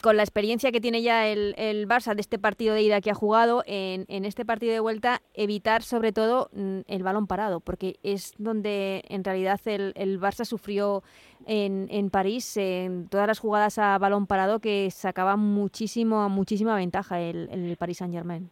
[0.03, 3.11] con la experiencia que tiene ya el, el, Barça de este partido de ida que
[3.11, 7.61] ha jugado, en, en este partido de vuelta, evitar sobre todo mm, el balón parado,
[7.61, 11.03] porque es donde en realidad el, el Barça sufrió
[11.47, 17.21] en, en, París en todas las jugadas a balón parado que sacaba muchísimo, muchísima ventaja
[17.21, 18.51] el, el Paris Saint Germain.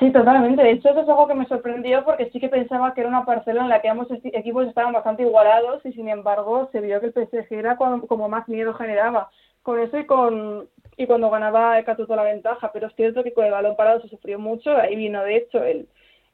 [0.00, 0.62] Sí, totalmente.
[0.62, 3.24] De hecho, eso es algo que me sorprendió porque sí que pensaba que era una
[3.24, 7.06] parcela en la que ambos equipos estaban bastante igualados y sin embargo se vio que
[7.06, 9.30] el PSG era como más miedo generaba
[9.64, 13.32] con eso y con y cuando ganaba el Catuto la ventaja, pero es cierto que
[13.32, 15.88] con el balón parado se sufrió mucho, ahí vino de hecho el,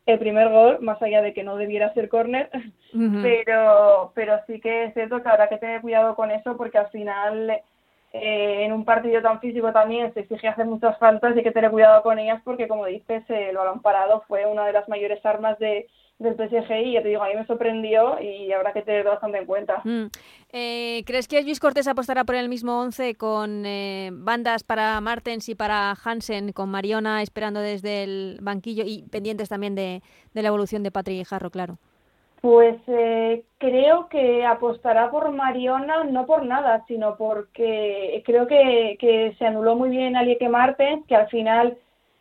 [0.05, 2.51] el primer gol, más allá de que no debiera ser córner,
[3.23, 6.91] pero, pero sí que es cierto que habrá que tener cuidado con eso porque al
[6.91, 7.51] final
[8.13, 11.53] eh, en un partido tan físico también se exige hacer muchas faltas y hay que
[11.53, 15.25] tener cuidado con ellas porque como dices el balón parado fue una de las mayores
[15.25, 15.87] armas de,
[16.21, 19.39] del PSG y ya te digo, a mí me sorprendió y habrá que tenerlo bastante
[19.39, 19.81] en cuenta.
[19.85, 20.07] Mm.
[20.53, 25.49] Eh, ¿Crees que Luis Cortés apostará por el mismo 11 con eh, bandas para Martens
[25.49, 30.03] y para Hansen, con Mariona esperando desde el banquillo y pendientes también de,
[30.35, 31.79] la evolución de Patrick Jarro, claro?
[32.43, 39.35] Pues eh, creo que apostará por Mariona no por nada, sino porque creo que, que
[39.39, 41.79] se anuló muy bien a Lieke Martens, que al final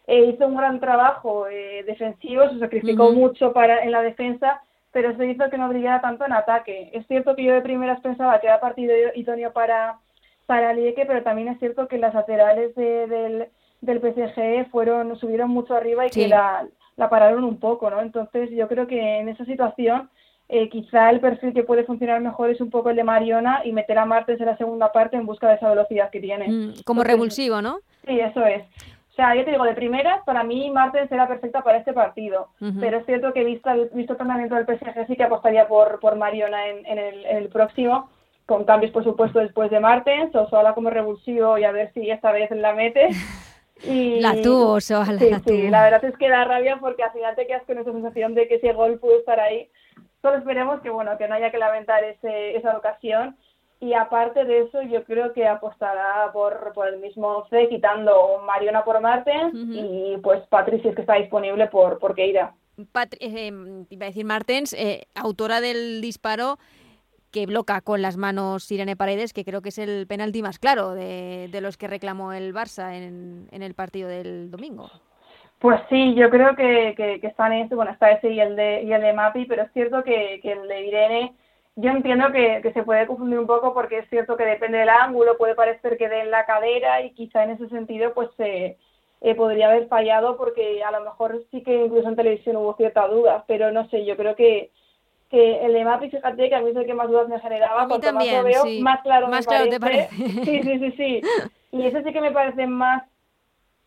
[0.09, 4.59] eh, hizo un gran trabajo eh, defensivo, se sacrificó mucho para en la defensa,
[4.91, 6.89] pero eso hizo que no brillara tanto en ataque.
[6.93, 9.99] Es cierto que yo de primeras pensaba que era partido idóneo para,
[10.47, 13.49] para Lieke, pero también es cierto que las laterales del,
[13.81, 16.65] del PSG fueron, subieron mucho arriba y que la,
[16.97, 18.01] la pararon un poco, ¿no?
[18.01, 20.09] Entonces yo creo que en esa situación
[20.47, 23.73] eh, quizá el perfil que puede funcionar mejor es un poco el de Mariona y
[23.73, 26.47] meter a Martes en la segunda parte en busca de esa velocidad que tiene.
[26.47, 27.81] Mm, como revulsivo, ¿no?
[28.07, 28.63] Sí, eso es
[29.19, 32.47] sea, yo te digo, de primeras, para mí Martens era perfecta para este partido,
[32.79, 35.99] pero es cierto que visto el, visto el planteamiento del PSG sí que apostaría por,
[35.99, 38.09] por Mariona en, en, el, en el próximo,
[38.45, 42.09] con cambios por supuesto después de Martens, o Soala como revulsivo y a ver si
[42.09, 43.09] esta vez la mete.
[43.81, 45.17] Y, la tuvo, Soala.
[45.17, 47.93] Sí, sí, la verdad es que da rabia porque al final te quedas con esa
[47.93, 49.69] sensación de que ese gol pudo estar ahí.
[50.21, 53.37] Solo esperemos que bueno que no haya que lamentar ese, esa ocasión
[53.79, 58.83] y aparte de eso yo creo que apostará por, por el mismo 11 quitando Mariona
[58.83, 62.53] por Martens y pues Patricia es que está disponible por, por Keira.
[63.19, 63.51] eh,
[63.89, 66.57] iba a decir Martens, eh, autora del disparo
[67.31, 70.93] que bloca con las manos Irene Paredes, que creo que es el penalti más claro
[70.93, 74.89] de, de los que reclamó el Barça en, en, el partido del domingo.
[75.59, 78.83] Pues sí, yo creo que, que, que están ese, bueno, está ese y el de,
[78.83, 81.33] y el de Mapi, pero es cierto que, que el de Irene
[81.81, 84.89] yo entiendo que, que, se puede confundir un poco porque es cierto que depende del
[84.89, 88.77] ángulo, puede parecer que dé en la cadera y quizá en ese sentido pues se
[89.21, 93.07] eh, podría haber fallado porque a lo mejor sí que incluso en televisión hubo cierta
[93.07, 94.71] duda, pero no sé, yo creo que,
[95.29, 97.87] que el de Mapi, fíjate que a mí es el que más dudas me generaba,
[97.87, 99.79] cuanto más lo veo, más claro me parece.
[99.79, 100.15] parece.
[100.45, 101.21] Sí, sí, sí, sí.
[101.71, 103.03] Y ese sí que me parece más,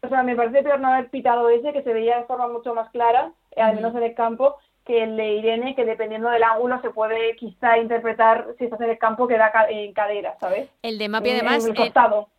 [0.03, 2.74] o sea, me parece peor no haber pitado ese, que se veía de forma mucho
[2.74, 6.80] más clara, al menos en el campo, que el de Irene, que dependiendo del ángulo
[6.80, 10.68] se puede quizá interpretar si estás en el campo que da en cadera, ¿sabes?
[10.82, 11.92] El de Mapi además, en el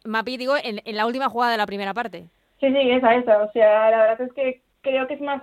[0.05, 2.25] Mapi digo, en, en, la última jugada de la primera parte.
[2.59, 5.41] Sí, sí, esa, esa, o sea, la verdad es que creo que es más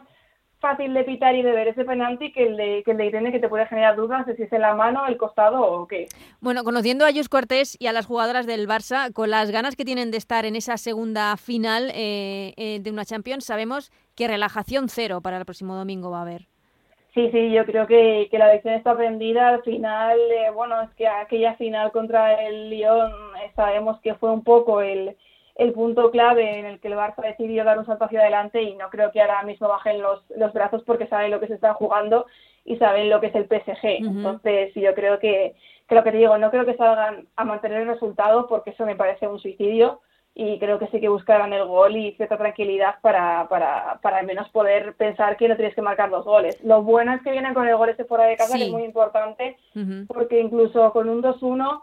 [0.61, 3.33] fácil de pitar y de ver ese penalti que el de, que el de Irene,
[3.33, 6.09] que te puede generar dudas de si es en la mano, el costado o qué.
[6.41, 9.87] Bueno, conociendo a Jus Cortés y a las jugadoras del Barça, con las ganas que
[9.87, 14.89] tienen de estar en esa segunda final eh, eh, de una Champions, sabemos que relajación
[14.91, 16.47] cero para el próximo domingo va a haber.
[17.15, 19.49] Sí, sí, yo creo que, que la lección está aprendida.
[19.49, 23.13] Al final, eh, bueno, es que aquella final contra el Lyon
[23.57, 25.17] sabemos que fue un poco el,
[25.57, 28.77] el punto clave en el que el Barça decidió dar un salto hacia adelante y
[28.77, 31.75] no creo que ahora mismo bajen los, los brazos porque saben lo que se está
[31.75, 32.27] jugando
[32.65, 34.07] y saben lo que es el PSG.
[34.07, 35.57] Entonces, yo creo que,
[35.89, 38.87] que lo que te digo, no creo que salgan a mantener el resultado porque eso
[38.87, 40.01] me parece un suicidio
[40.35, 44.27] y creo que sí que buscarán el gol y cierta tranquilidad para, para, para al
[44.27, 46.57] menos poder pensar que no tienes que marcar dos goles.
[46.63, 48.85] Lo bueno es que vienen con el gol ese fuera de casa, que es muy
[48.85, 49.57] importante,
[50.07, 51.83] porque incluso con un 2-1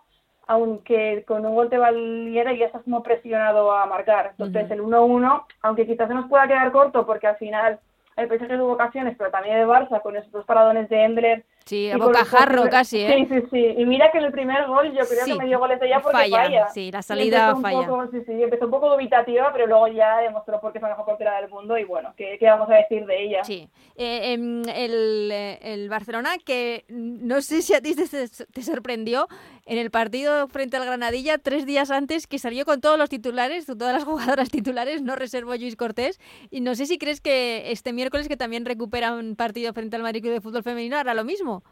[0.49, 4.31] aunque con un gol te valiera ya estás como presionado a marcar.
[4.31, 7.79] Entonces el 1-1, aunque quizás se nos pueda quedar corto porque al final
[8.15, 11.91] el PSG tuvo ocasiones, pero también de Barça con esos dos paradones de Endler Sí,
[11.91, 13.27] a bocajarro casi, ¿eh?
[13.29, 13.75] Sí, sí, sí.
[13.77, 15.99] Y mira que en el primer gol yo creo que me dio goles de ella
[16.01, 16.69] porque falla.
[16.69, 17.85] Sí, la salida falla.
[17.85, 20.89] Poco, sí, sí, empezó un poco dubitativa, pero luego ya demostró por qué es la
[20.89, 23.43] mejor portera del mundo y bueno, ¿qué, qué vamos a decir de ella?
[23.43, 23.69] Sí.
[23.97, 29.27] Eh, em, el, eh, el, Barcelona, que no sé si a ti te, te, sorprendió,
[29.67, 33.65] en el partido frente al Granadilla, tres días antes, que salió con todos los titulares,
[33.65, 37.71] todas las jugadoras titulares, no reservó a Luis Cortés, y no sé si crees que
[37.71, 41.25] este miércoles que también recupera un partido frente al Madrid de Fútbol Femenino hará lo
[41.25, 41.63] mismo.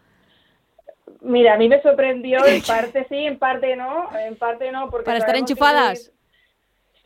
[1.21, 4.89] Mira, a mí me sorprendió, en parte sí, en parte no, en parte no.
[4.89, 6.11] Porque Para estar enchufadas.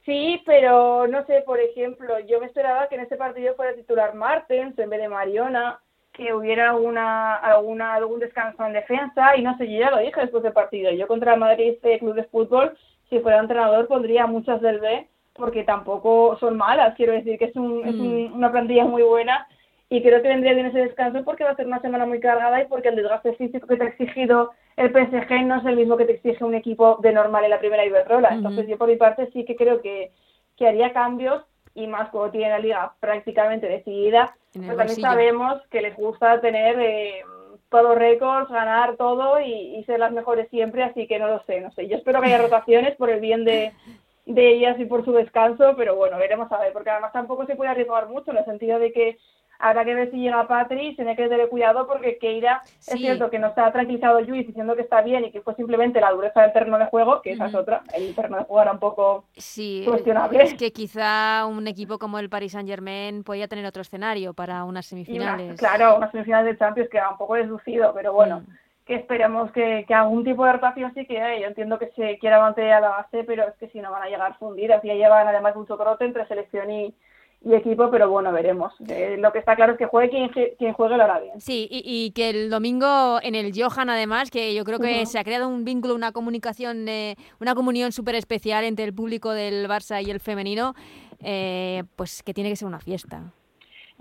[0.05, 4.15] Sí, pero no sé, por ejemplo, yo me esperaba que en este partido fuera titular
[4.15, 5.79] Martens en vez de Mariona,
[6.19, 10.19] que hubiera alguna, alguna, algún descanso en defensa, y no sé, yo ya lo dije
[10.19, 10.91] después del partido.
[10.91, 12.77] Yo contra el Madrid este Club de Fútbol,
[13.09, 17.55] si fuera entrenador, pondría muchas del B, porque tampoco son malas, quiero decir que es,
[17.55, 18.35] un, es mm.
[18.35, 19.47] una plantilla muy buena
[19.89, 22.61] y creo que vendría bien ese descanso porque va a ser una semana muy cargada
[22.61, 25.97] y porque el desgaste físico que te ha exigido el PSG no es el mismo
[25.97, 28.29] que te exige un equipo de normal en la primera Iberdrola.
[28.29, 30.11] Entonces yo por mi parte sí que creo que,
[30.55, 31.43] que haría cambios
[31.73, 34.35] y más cuando tiene la liga prácticamente decidida.
[34.53, 37.21] Pero también sabemos que les gusta tener eh,
[37.69, 41.61] todos récords, ganar todo y, y, ser las mejores siempre, así que no lo sé,
[41.61, 41.87] no sé.
[41.87, 43.73] Yo espero que haya rotaciones por el bien de,
[44.25, 47.55] de ellas y por su descanso, pero bueno, veremos a ver, porque además tampoco se
[47.55, 49.17] puede arriesgar mucho en el sentido de que
[49.61, 53.39] Habrá que ver si llega Patri, tiene que tener cuidado porque Keira es cierto que
[53.39, 56.53] no está tranquilizado Luis diciendo que está bien y que fue simplemente la dureza del
[56.53, 57.81] terreno de juego, que esa es otra.
[57.93, 60.41] El terreno de juego era un poco sí, cuestionable.
[60.41, 64.63] Es que quizá un equipo como el Paris Saint Germain podía tener otro escenario para
[64.63, 65.59] unas semifinales.
[65.59, 68.39] claro, unas semifinales de Champions que era un poco deslucido, pero bueno.
[68.39, 68.57] Mm.
[68.85, 71.41] que esperemos que, que, algún tipo de rotación sí que hay.
[71.41, 74.03] Yo entiendo que se quiera mantener a la base, pero es que si no van
[74.03, 74.81] a llegar fundidas.
[74.83, 76.95] Ya llevan además mucho crote entre selección y,
[77.41, 78.73] y equipo, pero bueno, veremos.
[78.89, 81.39] Eh, lo que está claro es que juegue quien, quien juegue lo hará bien.
[81.39, 85.23] Sí, y, que el domingo en el Johan, además, que yo creo que se ha
[85.23, 90.05] creado un vínculo, una comunicación, eh, una comunión súper especial entre el público del Barça
[90.05, 90.73] y el femenino,
[91.23, 93.31] eh, pues que tiene que ser una fiesta.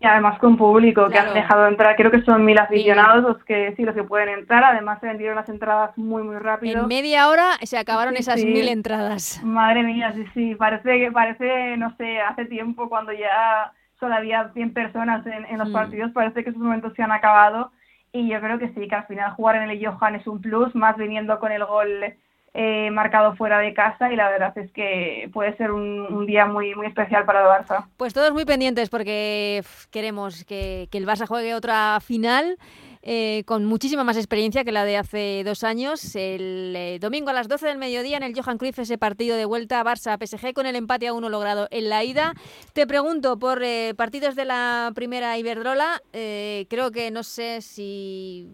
[0.01, 3.75] Y además con público que han dejado entrar, creo que son mil aficionados los que
[3.77, 4.63] sí los que pueden entrar.
[4.63, 6.83] Además se vendieron las entradas muy muy rápido.
[6.83, 9.43] En media hora se acabaron esas mil entradas.
[9.43, 10.55] Madre mía, sí, sí.
[10.55, 15.59] Parece que parece, no sé, hace tiempo cuando ya solo había 100 personas en, en
[15.59, 15.73] los mm.
[15.73, 17.73] partidos, parece que esos momentos se han acabado.
[18.13, 20.75] Y yo creo que sí, que al final jugar en el Johan es un plus,
[20.77, 22.15] más viniendo con el gol
[22.55, 26.75] eh, marcado fuera de casa y la verdad es que puede ser un, día muy,
[26.75, 27.87] muy especial para el Barça.
[27.97, 32.59] Pues todos muy pendientes porque queremos que, que el Barça juegue otra final.
[33.03, 36.15] Eh, con muchísima más experiencia que la de hace dos años.
[36.15, 39.45] El eh, domingo a las 12 del mediodía en el Johan Cruyff ese partido de
[39.45, 42.35] vuelta Barça-PSG con el empate a uno logrado en la ida.
[42.73, 43.63] Te pregunto por
[43.97, 46.03] partidos de la primera Iberdrola.
[46.13, 48.49] creo que no sé si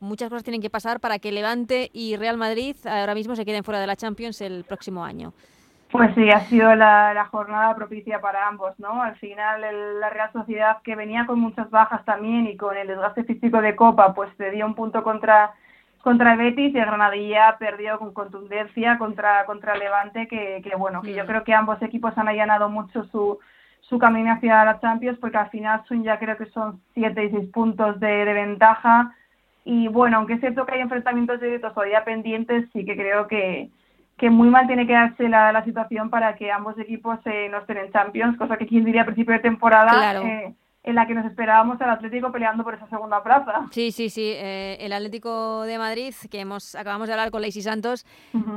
[0.00, 3.64] muchas cosas tienen que pasar para que Levante y Real Madrid ahora mismo se queden
[3.64, 5.34] fuera de la Champions el próximo año.
[5.90, 9.02] Pues sí, ha sido la, jornada propicia para ambos, ¿no?
[9.02, 9.62] Al final
[10.00, 13.76] la Real Sociedad, que venía con muchas bajas también y con el desgaste físico de
[13.76, 15.54] Copa, pues se dio un punto contra
[16.02, 21.02] contra el Betis y el Granadilla perdió con contundencia contra contra Levante, que, que bueno,
[21.02, 23.40] que yo creo que ambos equipos han allanado mucho su,
[23.80, 27.30] su camino hacia la Champions, porque al final son ya creo que son siete y
[27.30, 29.14] seis puntos de, de ventaja,
[29.64, 33.70] y bueno, aunque es cierto que hay enfrentamientos directos todavía pendientes, sí que creo que,
[34.16, 37.58] que muy mal tiene que darse la, la situación para que ambos equipos eh, no
[37.58, 40.54] estén en Champions, cosa que quien diría a principio de temporada eh,
[40.86, 43.66] en la que nos esperábamos al Atlético peleando por esa segunda plaza.
[43.72, 44.32] Sí, sí, sí.
[44.36, 48.06] Eh, el Atlético de Madrid, que hemos acabamos de hablar con Lacey Santos,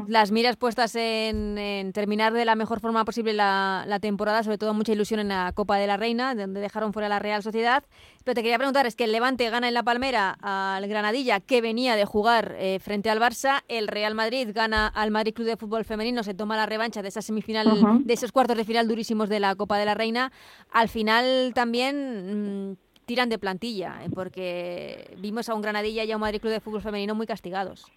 [0.07, 4.93] las miras puestas en, terminar de la mejor forma posible la, temporada, sobre todo mucha
[4.93, 7.84] ilusión en la Copa de la Reina, donde dejaron fuera la Real Sociedad.
[8.23, 11.61] Pero te quería preguntar, es que el Levante gana en la Palmera al Granadilla, que
[11.61, 15.57] venía de jugar eh, frente al Barça, el Real Madrid gana al Madrid Club de
[15.57, 19.30] Fútbol Femenino, se toma la revancha de esa semifinal, de esos cuartos de final durísimos
[19.30, 20.32] de la Copa de la Reina.
[20.71, 22.74] Al final también Mm,
[23.09, 26.59] tiran de plantilla, eh, porque vimos a un Granadilla y a un Madrid Club de
[26.59, 27.91] Fútbol Femenino muy castigados.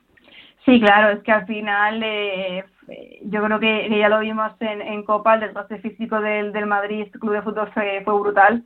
[0.64, 2.64] Sí, claro, es que al final eh,
[3.24, 7.34] yo creo que, ya lo vimos en, Copa, el desgaste físico del, del Madrid Club
[7.34, 8.64] de Fútbol fue, brutal.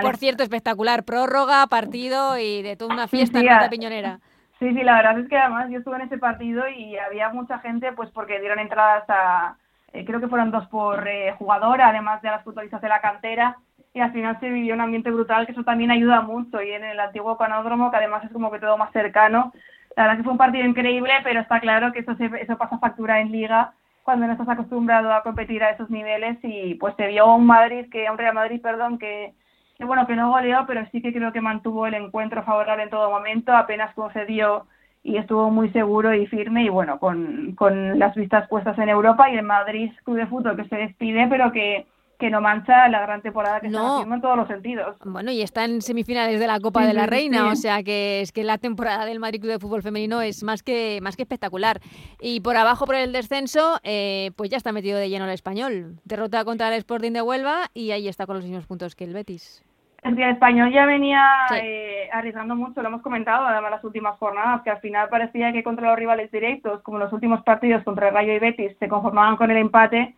[0.00, 4.20] por cierto, espectacular, prórroga, partido y de toda una fiesta en la Piñonera.
[4.60, 7.58] Sí, sí, la verdad es que además yo estuve en ese partido y había mucha
[7.58, 9.56] gente, pues porque dieron entradas a,
[9.92, 11.04] eh, creo que fueron dos por
[11.36, 13.56] jugador, además de las futbolistas de la cantera,
[13.98, 16.62] y al final se vivió un ambiente brutal, que eso también ayuda mucho.
[16.62, 19.52] Y en el antiguo panódromo, que además es como que todo más cercano,
[19.96, 22.78] la verdad que fue un partido increíble, pero está claro que eso, se, eso pasa
[22.78, 23.72] factura en liga
[24.04, 27.86] cuando no estás acostumbrado a competir a esos niveles y pues se vio un Madrid,
[27.90, 29.34] que un Real Madrid, perdón, que,
[29.76, 32.90] que bueno, que no goleó, pero sí que creo que mantuvo el encuentro favorable en
[32.90, 34.66] todo momento, apenas concedió
[35.02, 39.28] y estuvo muy seguro y firme y bueno, con, con las vistas puestas en Europa
[39.28, 41.86] y en Madrid Club de Fútbol que se despide, pero que
[42.18, 44.96] que no mancha la gran temporada que está haciendo en todos los sentidos.
[45.04, 48.32] Bueno, y está en semifinales de la Copa de la Reina, o sea que es
[48.32, 51.80] que la temporada del Madrid Club de Fútbol Femenino es más que más que espectacular.
[52.20, 56.00] Y por abajo, por el descenso, eh, pues ya está metido de lleno el español.
[56.04, 59.14] Derrota contra el Sporting de Huelva y ahí está con los mismos puntos que el
[59.14, 59.64] Betis.
[60.02, 61.22] El español ya venía
[61.60, 65.64] eh, arriesgando mucho, lo hemos comentado además las últimas jornadas, que al final parecía que
[65.64, 69.36] contra los rivales directos, como los últimos partidos contra el Rayo y Betis, se conformaban
[69.36, 70.14] con el empate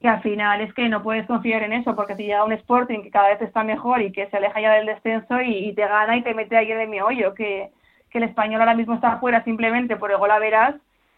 [0.00, 3.02] y al final es que no puedes confiar en eso, porque si llega un Sporting
[3.02, 6.16] que cada vez está mejor y que se aleja ya del descenso y, te gana
[6.16, 7.70] y te mete ahí en mi hoyo, que,
[8.10, 10.74] que el español ahora mismo está fuera simplemente por el gol a veras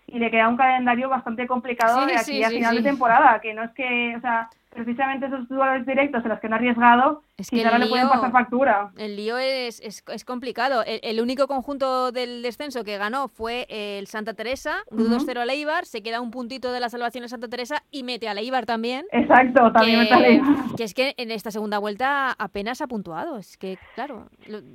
[0.06, 3.62] y le queda un calendario bastante complicado de aquí a final de temporada, que no
[3.62, 7.50] es que, o sea, precisamente esos duelos directos en los que no ha arriesgado, es
[7.50, 8.90] que ahora le pueden pasar factura.
[8.96, 10.82] El lío es, es, complicado.
[10.86, 16.02] El, único conjunto del descenso que ganó fue el Santa Teresa, 2-0 a Leibar, se
[16.02, 19.06] queda un puntito de la salvación en Santa Teresa y mete a Leibar también.
[19.12, 20.54] Exacto, también mete a Leibar.
[20.76, 24.26] Que es que en esta segunda vuelta apenas ha puntuado, es que, claro.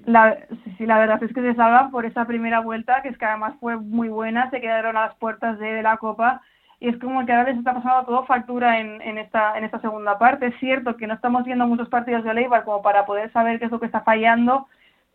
[0.06, 0.38] La,
[0.78, 3.54] sí, la verdad es que se salvan por esa primera vuelta, que es que además
[3.60, 6.41] fue muy buena, se quedaron a las puertas de la Copa
[6.80, 9.82] y es como que ahora les está pasando todo factura en, en, esta, en esta
[9.82, 10.47] segunda parte.
[10.47, 13.65] Es cierto que no estamos viendo muchos partidos de Leibar como para poder saber qué
[13.65, 14.67] es lo que está fallando,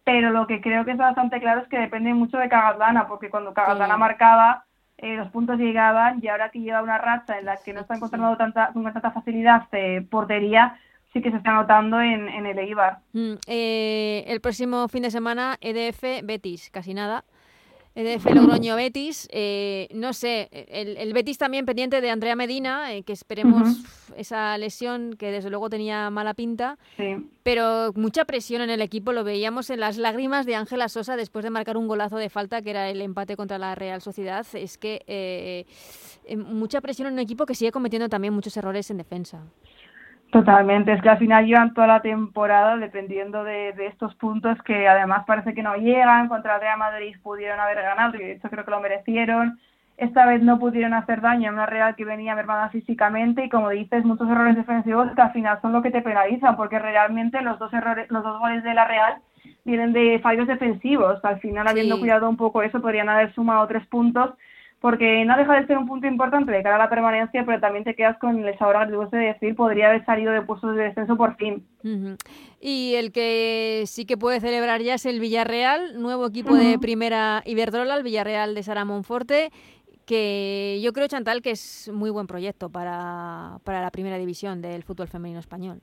[0.04, 3.30] pero lo que creo que es bastante claro es que depende mucho de Cagatlana, porque
[3.30, 4.64] cuando Cagatlana marcaba,
[4.98, 7.96] eh, los puntos llegaban y ahora que lleva una racha en la que no está
[7.96, 10.78] encontrando tanta, con tanta facilidad de portería,
[11.14, 12.98] sí que se está notando en, en el Eibar.
[13.14, 17.24] Mm, eh, el próximo fin de semana, EDF Betis, casi nada.
[17.94, 19.28] EDF Logroño Betis.
[19.30, 23.68] Eh, no sé, el, Betis también pendiente de Andrea Medina, eh, que esperemos
[24.16, 26.78] esa lesión que desde luego tenía mala pinta.
[27.42, 31.44] Pero mucha presión en el equipo, lo veíamos en las lágrimas de Ángela Sosa después
[31.44, 34.46] de marcar un golazo de falta, que era el empate contra la Real Sociedad.
[34.54, 35.66] Es que eh,
[36.36, 39.42] mucha presión en un equipo que sigue cometiendo también muchos errores en defensa.
[40.34, 45.22] Totalmente, es que al final llevan toda la temporada dependiendo de, estos puntos que además
[45.28, 48.64] parece que no llegan, contra el Real Madrid pudieron haber ganado y de hecho creo
[48.64, 49.60] que lo merecieron,
[49.96, 53.70] esta vez no pudieron hacer daño a una Real que venía mermada físicamente y como
[53.70, 57.56] dices, muchos errores defensivos que al final son lo que te penalizan porque realmente los
[57.60, 59.18] dos errores, los dos goles de la Real
[59.64, 63.86] vienen de fallos defensivos, al final habiendo cuidado un poco eso podrían haber sumado tres
[63.86, 64.34] puntos
[64.84, 67.84] porque no deja de ser un punto importante de cara a la permanencia, pero también
[67.84, 71.36] te quedas con el sabor de decir, podría haber salido de puestos de descenso por
[71.36, 71.66] fin.
[72.60, 77.42] Y el que sí que puede celebrar ya es el Villarreal, nuevo equipo de primera
[77.46, 79.52] Iberdrola, el Villarreal de Sara Monforte,
[80.06, 84.82] que yo creo, Chantal, que es muy buen proyecto para, para la primera división del
[84.82, 85.80] fútbol femenino español.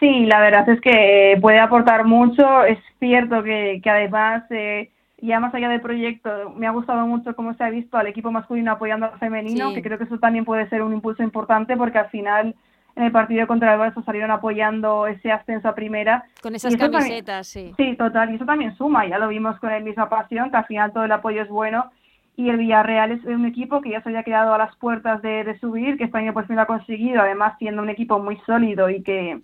[0.00, 2.64] Sí, la verdad es que puede aportar mucho.
[2.64, 4.42] Es cierto que, que además...
[4.50, 4.90] Eh,
[5.20, 8.30] ya más allá del proyecto, me ha gustado mucho cómo se ha visto al equipo
[8.30, 11.98] masculino apoyando al femenino, que creo que eso también puede ser un impulso importante porque
[11.98, 12.54] al final
[12.94, 16.24] en el partido contra el Barça salieron apoyando ese ascenso a primera.
[16.42, 17.72] Con esas camisetas, sí.
[17.76, 20.66] Sí, total, y eso también suma, ya lo vimos con el misma pasión, que al
[20.66, 21.90] final todo el apoyo es bueno.
[22.36, 25.42] Y el Villarreal es un equipo que ya se había quedado a las puertas de,
[25.42, 28.36] de subir, que este año por fin lo ha conseguido, además siendo un equipo muy
[28.46, 29.40] sólido y que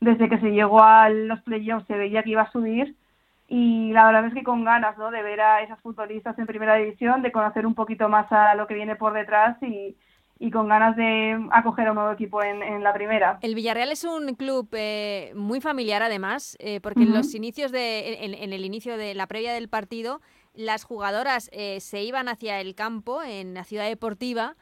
[0.00, 2.94] desde que se llegó a los playoffs se veía que iba a subir
[3.48, 5.10] y la verdad es que con ganas ¿no?
[5.10, 8.66] de ver a esas futbolistas en primera división, de conocer un poquito más a lo
[8.66, 9.96] que viene por detrás y,
[10.38, 13.38] y con ganas de acoger a un nuevo equipo en, la primera.
[13.40, 18.24] El Villarreal es un club eh, muy familiar además, eh, porque en los inicios de,
[18.24, 20.20] en, el inicio de la previa del partido,
[20.54, 24.56] las jugadoras eh, se iban hacia el campo en la ciudad deportiva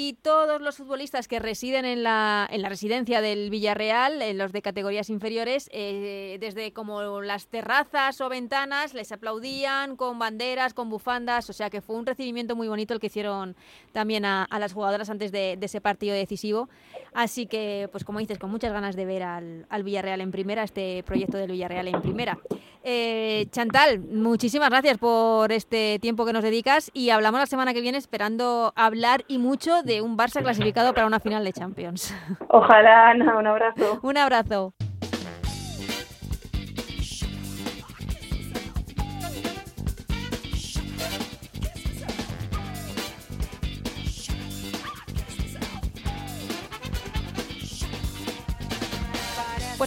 [0.00, 4.52] y todos los futbolistas que residen en la, en la residencia del Villarreal, en los
[4.52, 10.88] de categorías inferiores, eh, desde como las terrazas o ventanas, les aplaudían con banderas, con
[10.88, 13.56] bufandas, o sea que fue un recibimiento muy bonito el que hicieron
[13.90, 16.68] también a, las jugadoras antes de, ese partido decisivo.
[17.12, 20.62] Así que, pues como dices, con muchas ganas de ver al, al Villarreal en primera,
[20.62, 22.38] este proyecto del Villarreal en primera.
[22.84, 27.80] Eh, Chantal, muchísimas gracias por este tiempo que nos dedicas y hablamos la semana que
[27.80, 32.14] viene esperando hablar y mucho de un Barça clasificado para una final de Champions.
[32.48, 33.98] Ojalá, un abrazo.
[34.02, 34.74] un abrazo.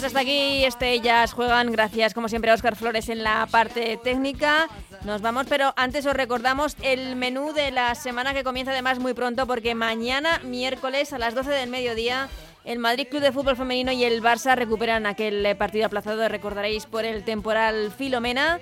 [0.02, 1.72] Pues hasta aquí este Ellas Juegan.
[1.72, 4.68] Gracias como siempre a Oscar Flores en la parte técnica.
[5.06, 9.14] Nos vamos, pero antes os recordamos el menú de la semana que comienza además muy
[9.14, 12.30] pronto porque mañana, miércoles a las 12 del mediodía,
[12.66, 17.06] el Madrid Club de Fútbol Femenino y el Barça recuperan aquel partido aplazado, recordaréis, por
[17.06, 18.60] el temporal Filomena.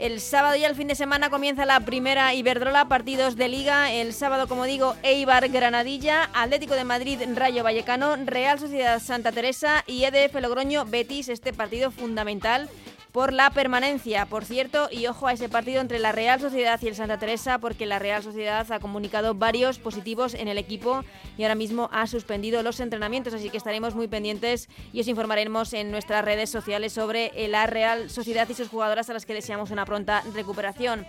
[0.00, 3.92] El sábado y el fin de semana comienza la primera Iberdrola, partidos de liga.
[3.92, 9.84] El sábado, como digo, Eibar Granadilla, Atlético de Madrid Rayo Vallecano, Real Sociedad Santa Teresa
[9.86, 12.70] y EDF Logroño Betis, este partido fundamental
[13.12, 14.26] por la permanencia.
[14.26, 17.58] Por cierto, y ojo a ese partido entre la Real Sociedad y el Santa Teresa,
[17.58, 21.04] porque la Real Sociedad ha comunicado varios positivos en el equipo
[21.36, 25.72] y ahora mismo ha suspendido los entrenamientos, así que estaremos muy pendientes y os informaremos
[25.72, 29.70] en nuestras redes sociales sobre la Real Sociedad y sus jugadoras a las que deseamos
[29.70, 31.06] una pronta recuperación.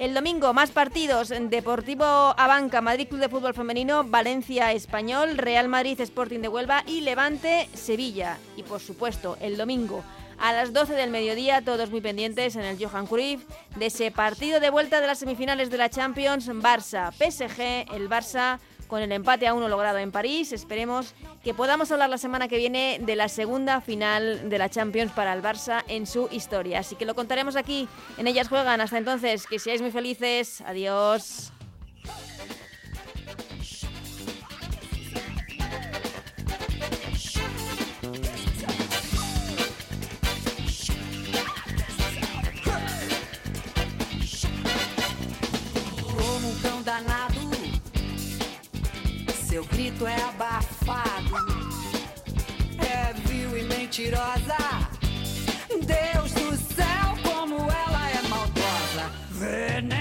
[0.00, 1.28] El domingo, más partidos.
[1.28, 7.02] Deportivo Abanca, Madrid Club de Fútbol Femenino, Valencia Español, Real Madrid Sporting de Huelva y
[7.02, 8.38] Levante Sevilla.
[8.56, 10.02] Y por supuesto, el domingo,
[10.40, 13.42] a las 12 del mediodía, todos muy pendientes en el Johan Cruyff
[13.76, 19.02] de ese partido de vuelta de las semifinales de la Champions Barça-PSG, el Barça con
[19.02, 20.52] el empate a uno logrado en París.
[20.52, 21.14] Esperemos
[21.44, 25.32] que podamos hablar la semana que viene de la segunda final de la Champions para
[25.32, 26.80] el Barça en su historia.
[26.80, 27.88] Así que lo contaremos aquí
[28.18, 28.80] en Ellas Juegan.
[28.80, 30.60] Hasta entonces, que seáis muy felices.
[30.62, 31.52] Adiós.
[46.90, 47.40] danado.
[49.48, 51.36] Seu grito é abafado,
[52.78, 54.58] é vil e mentirosa.
[55.68, 59.08] Deus do céu, como ela é maldosa.
[59.30, 59.99] Veneno.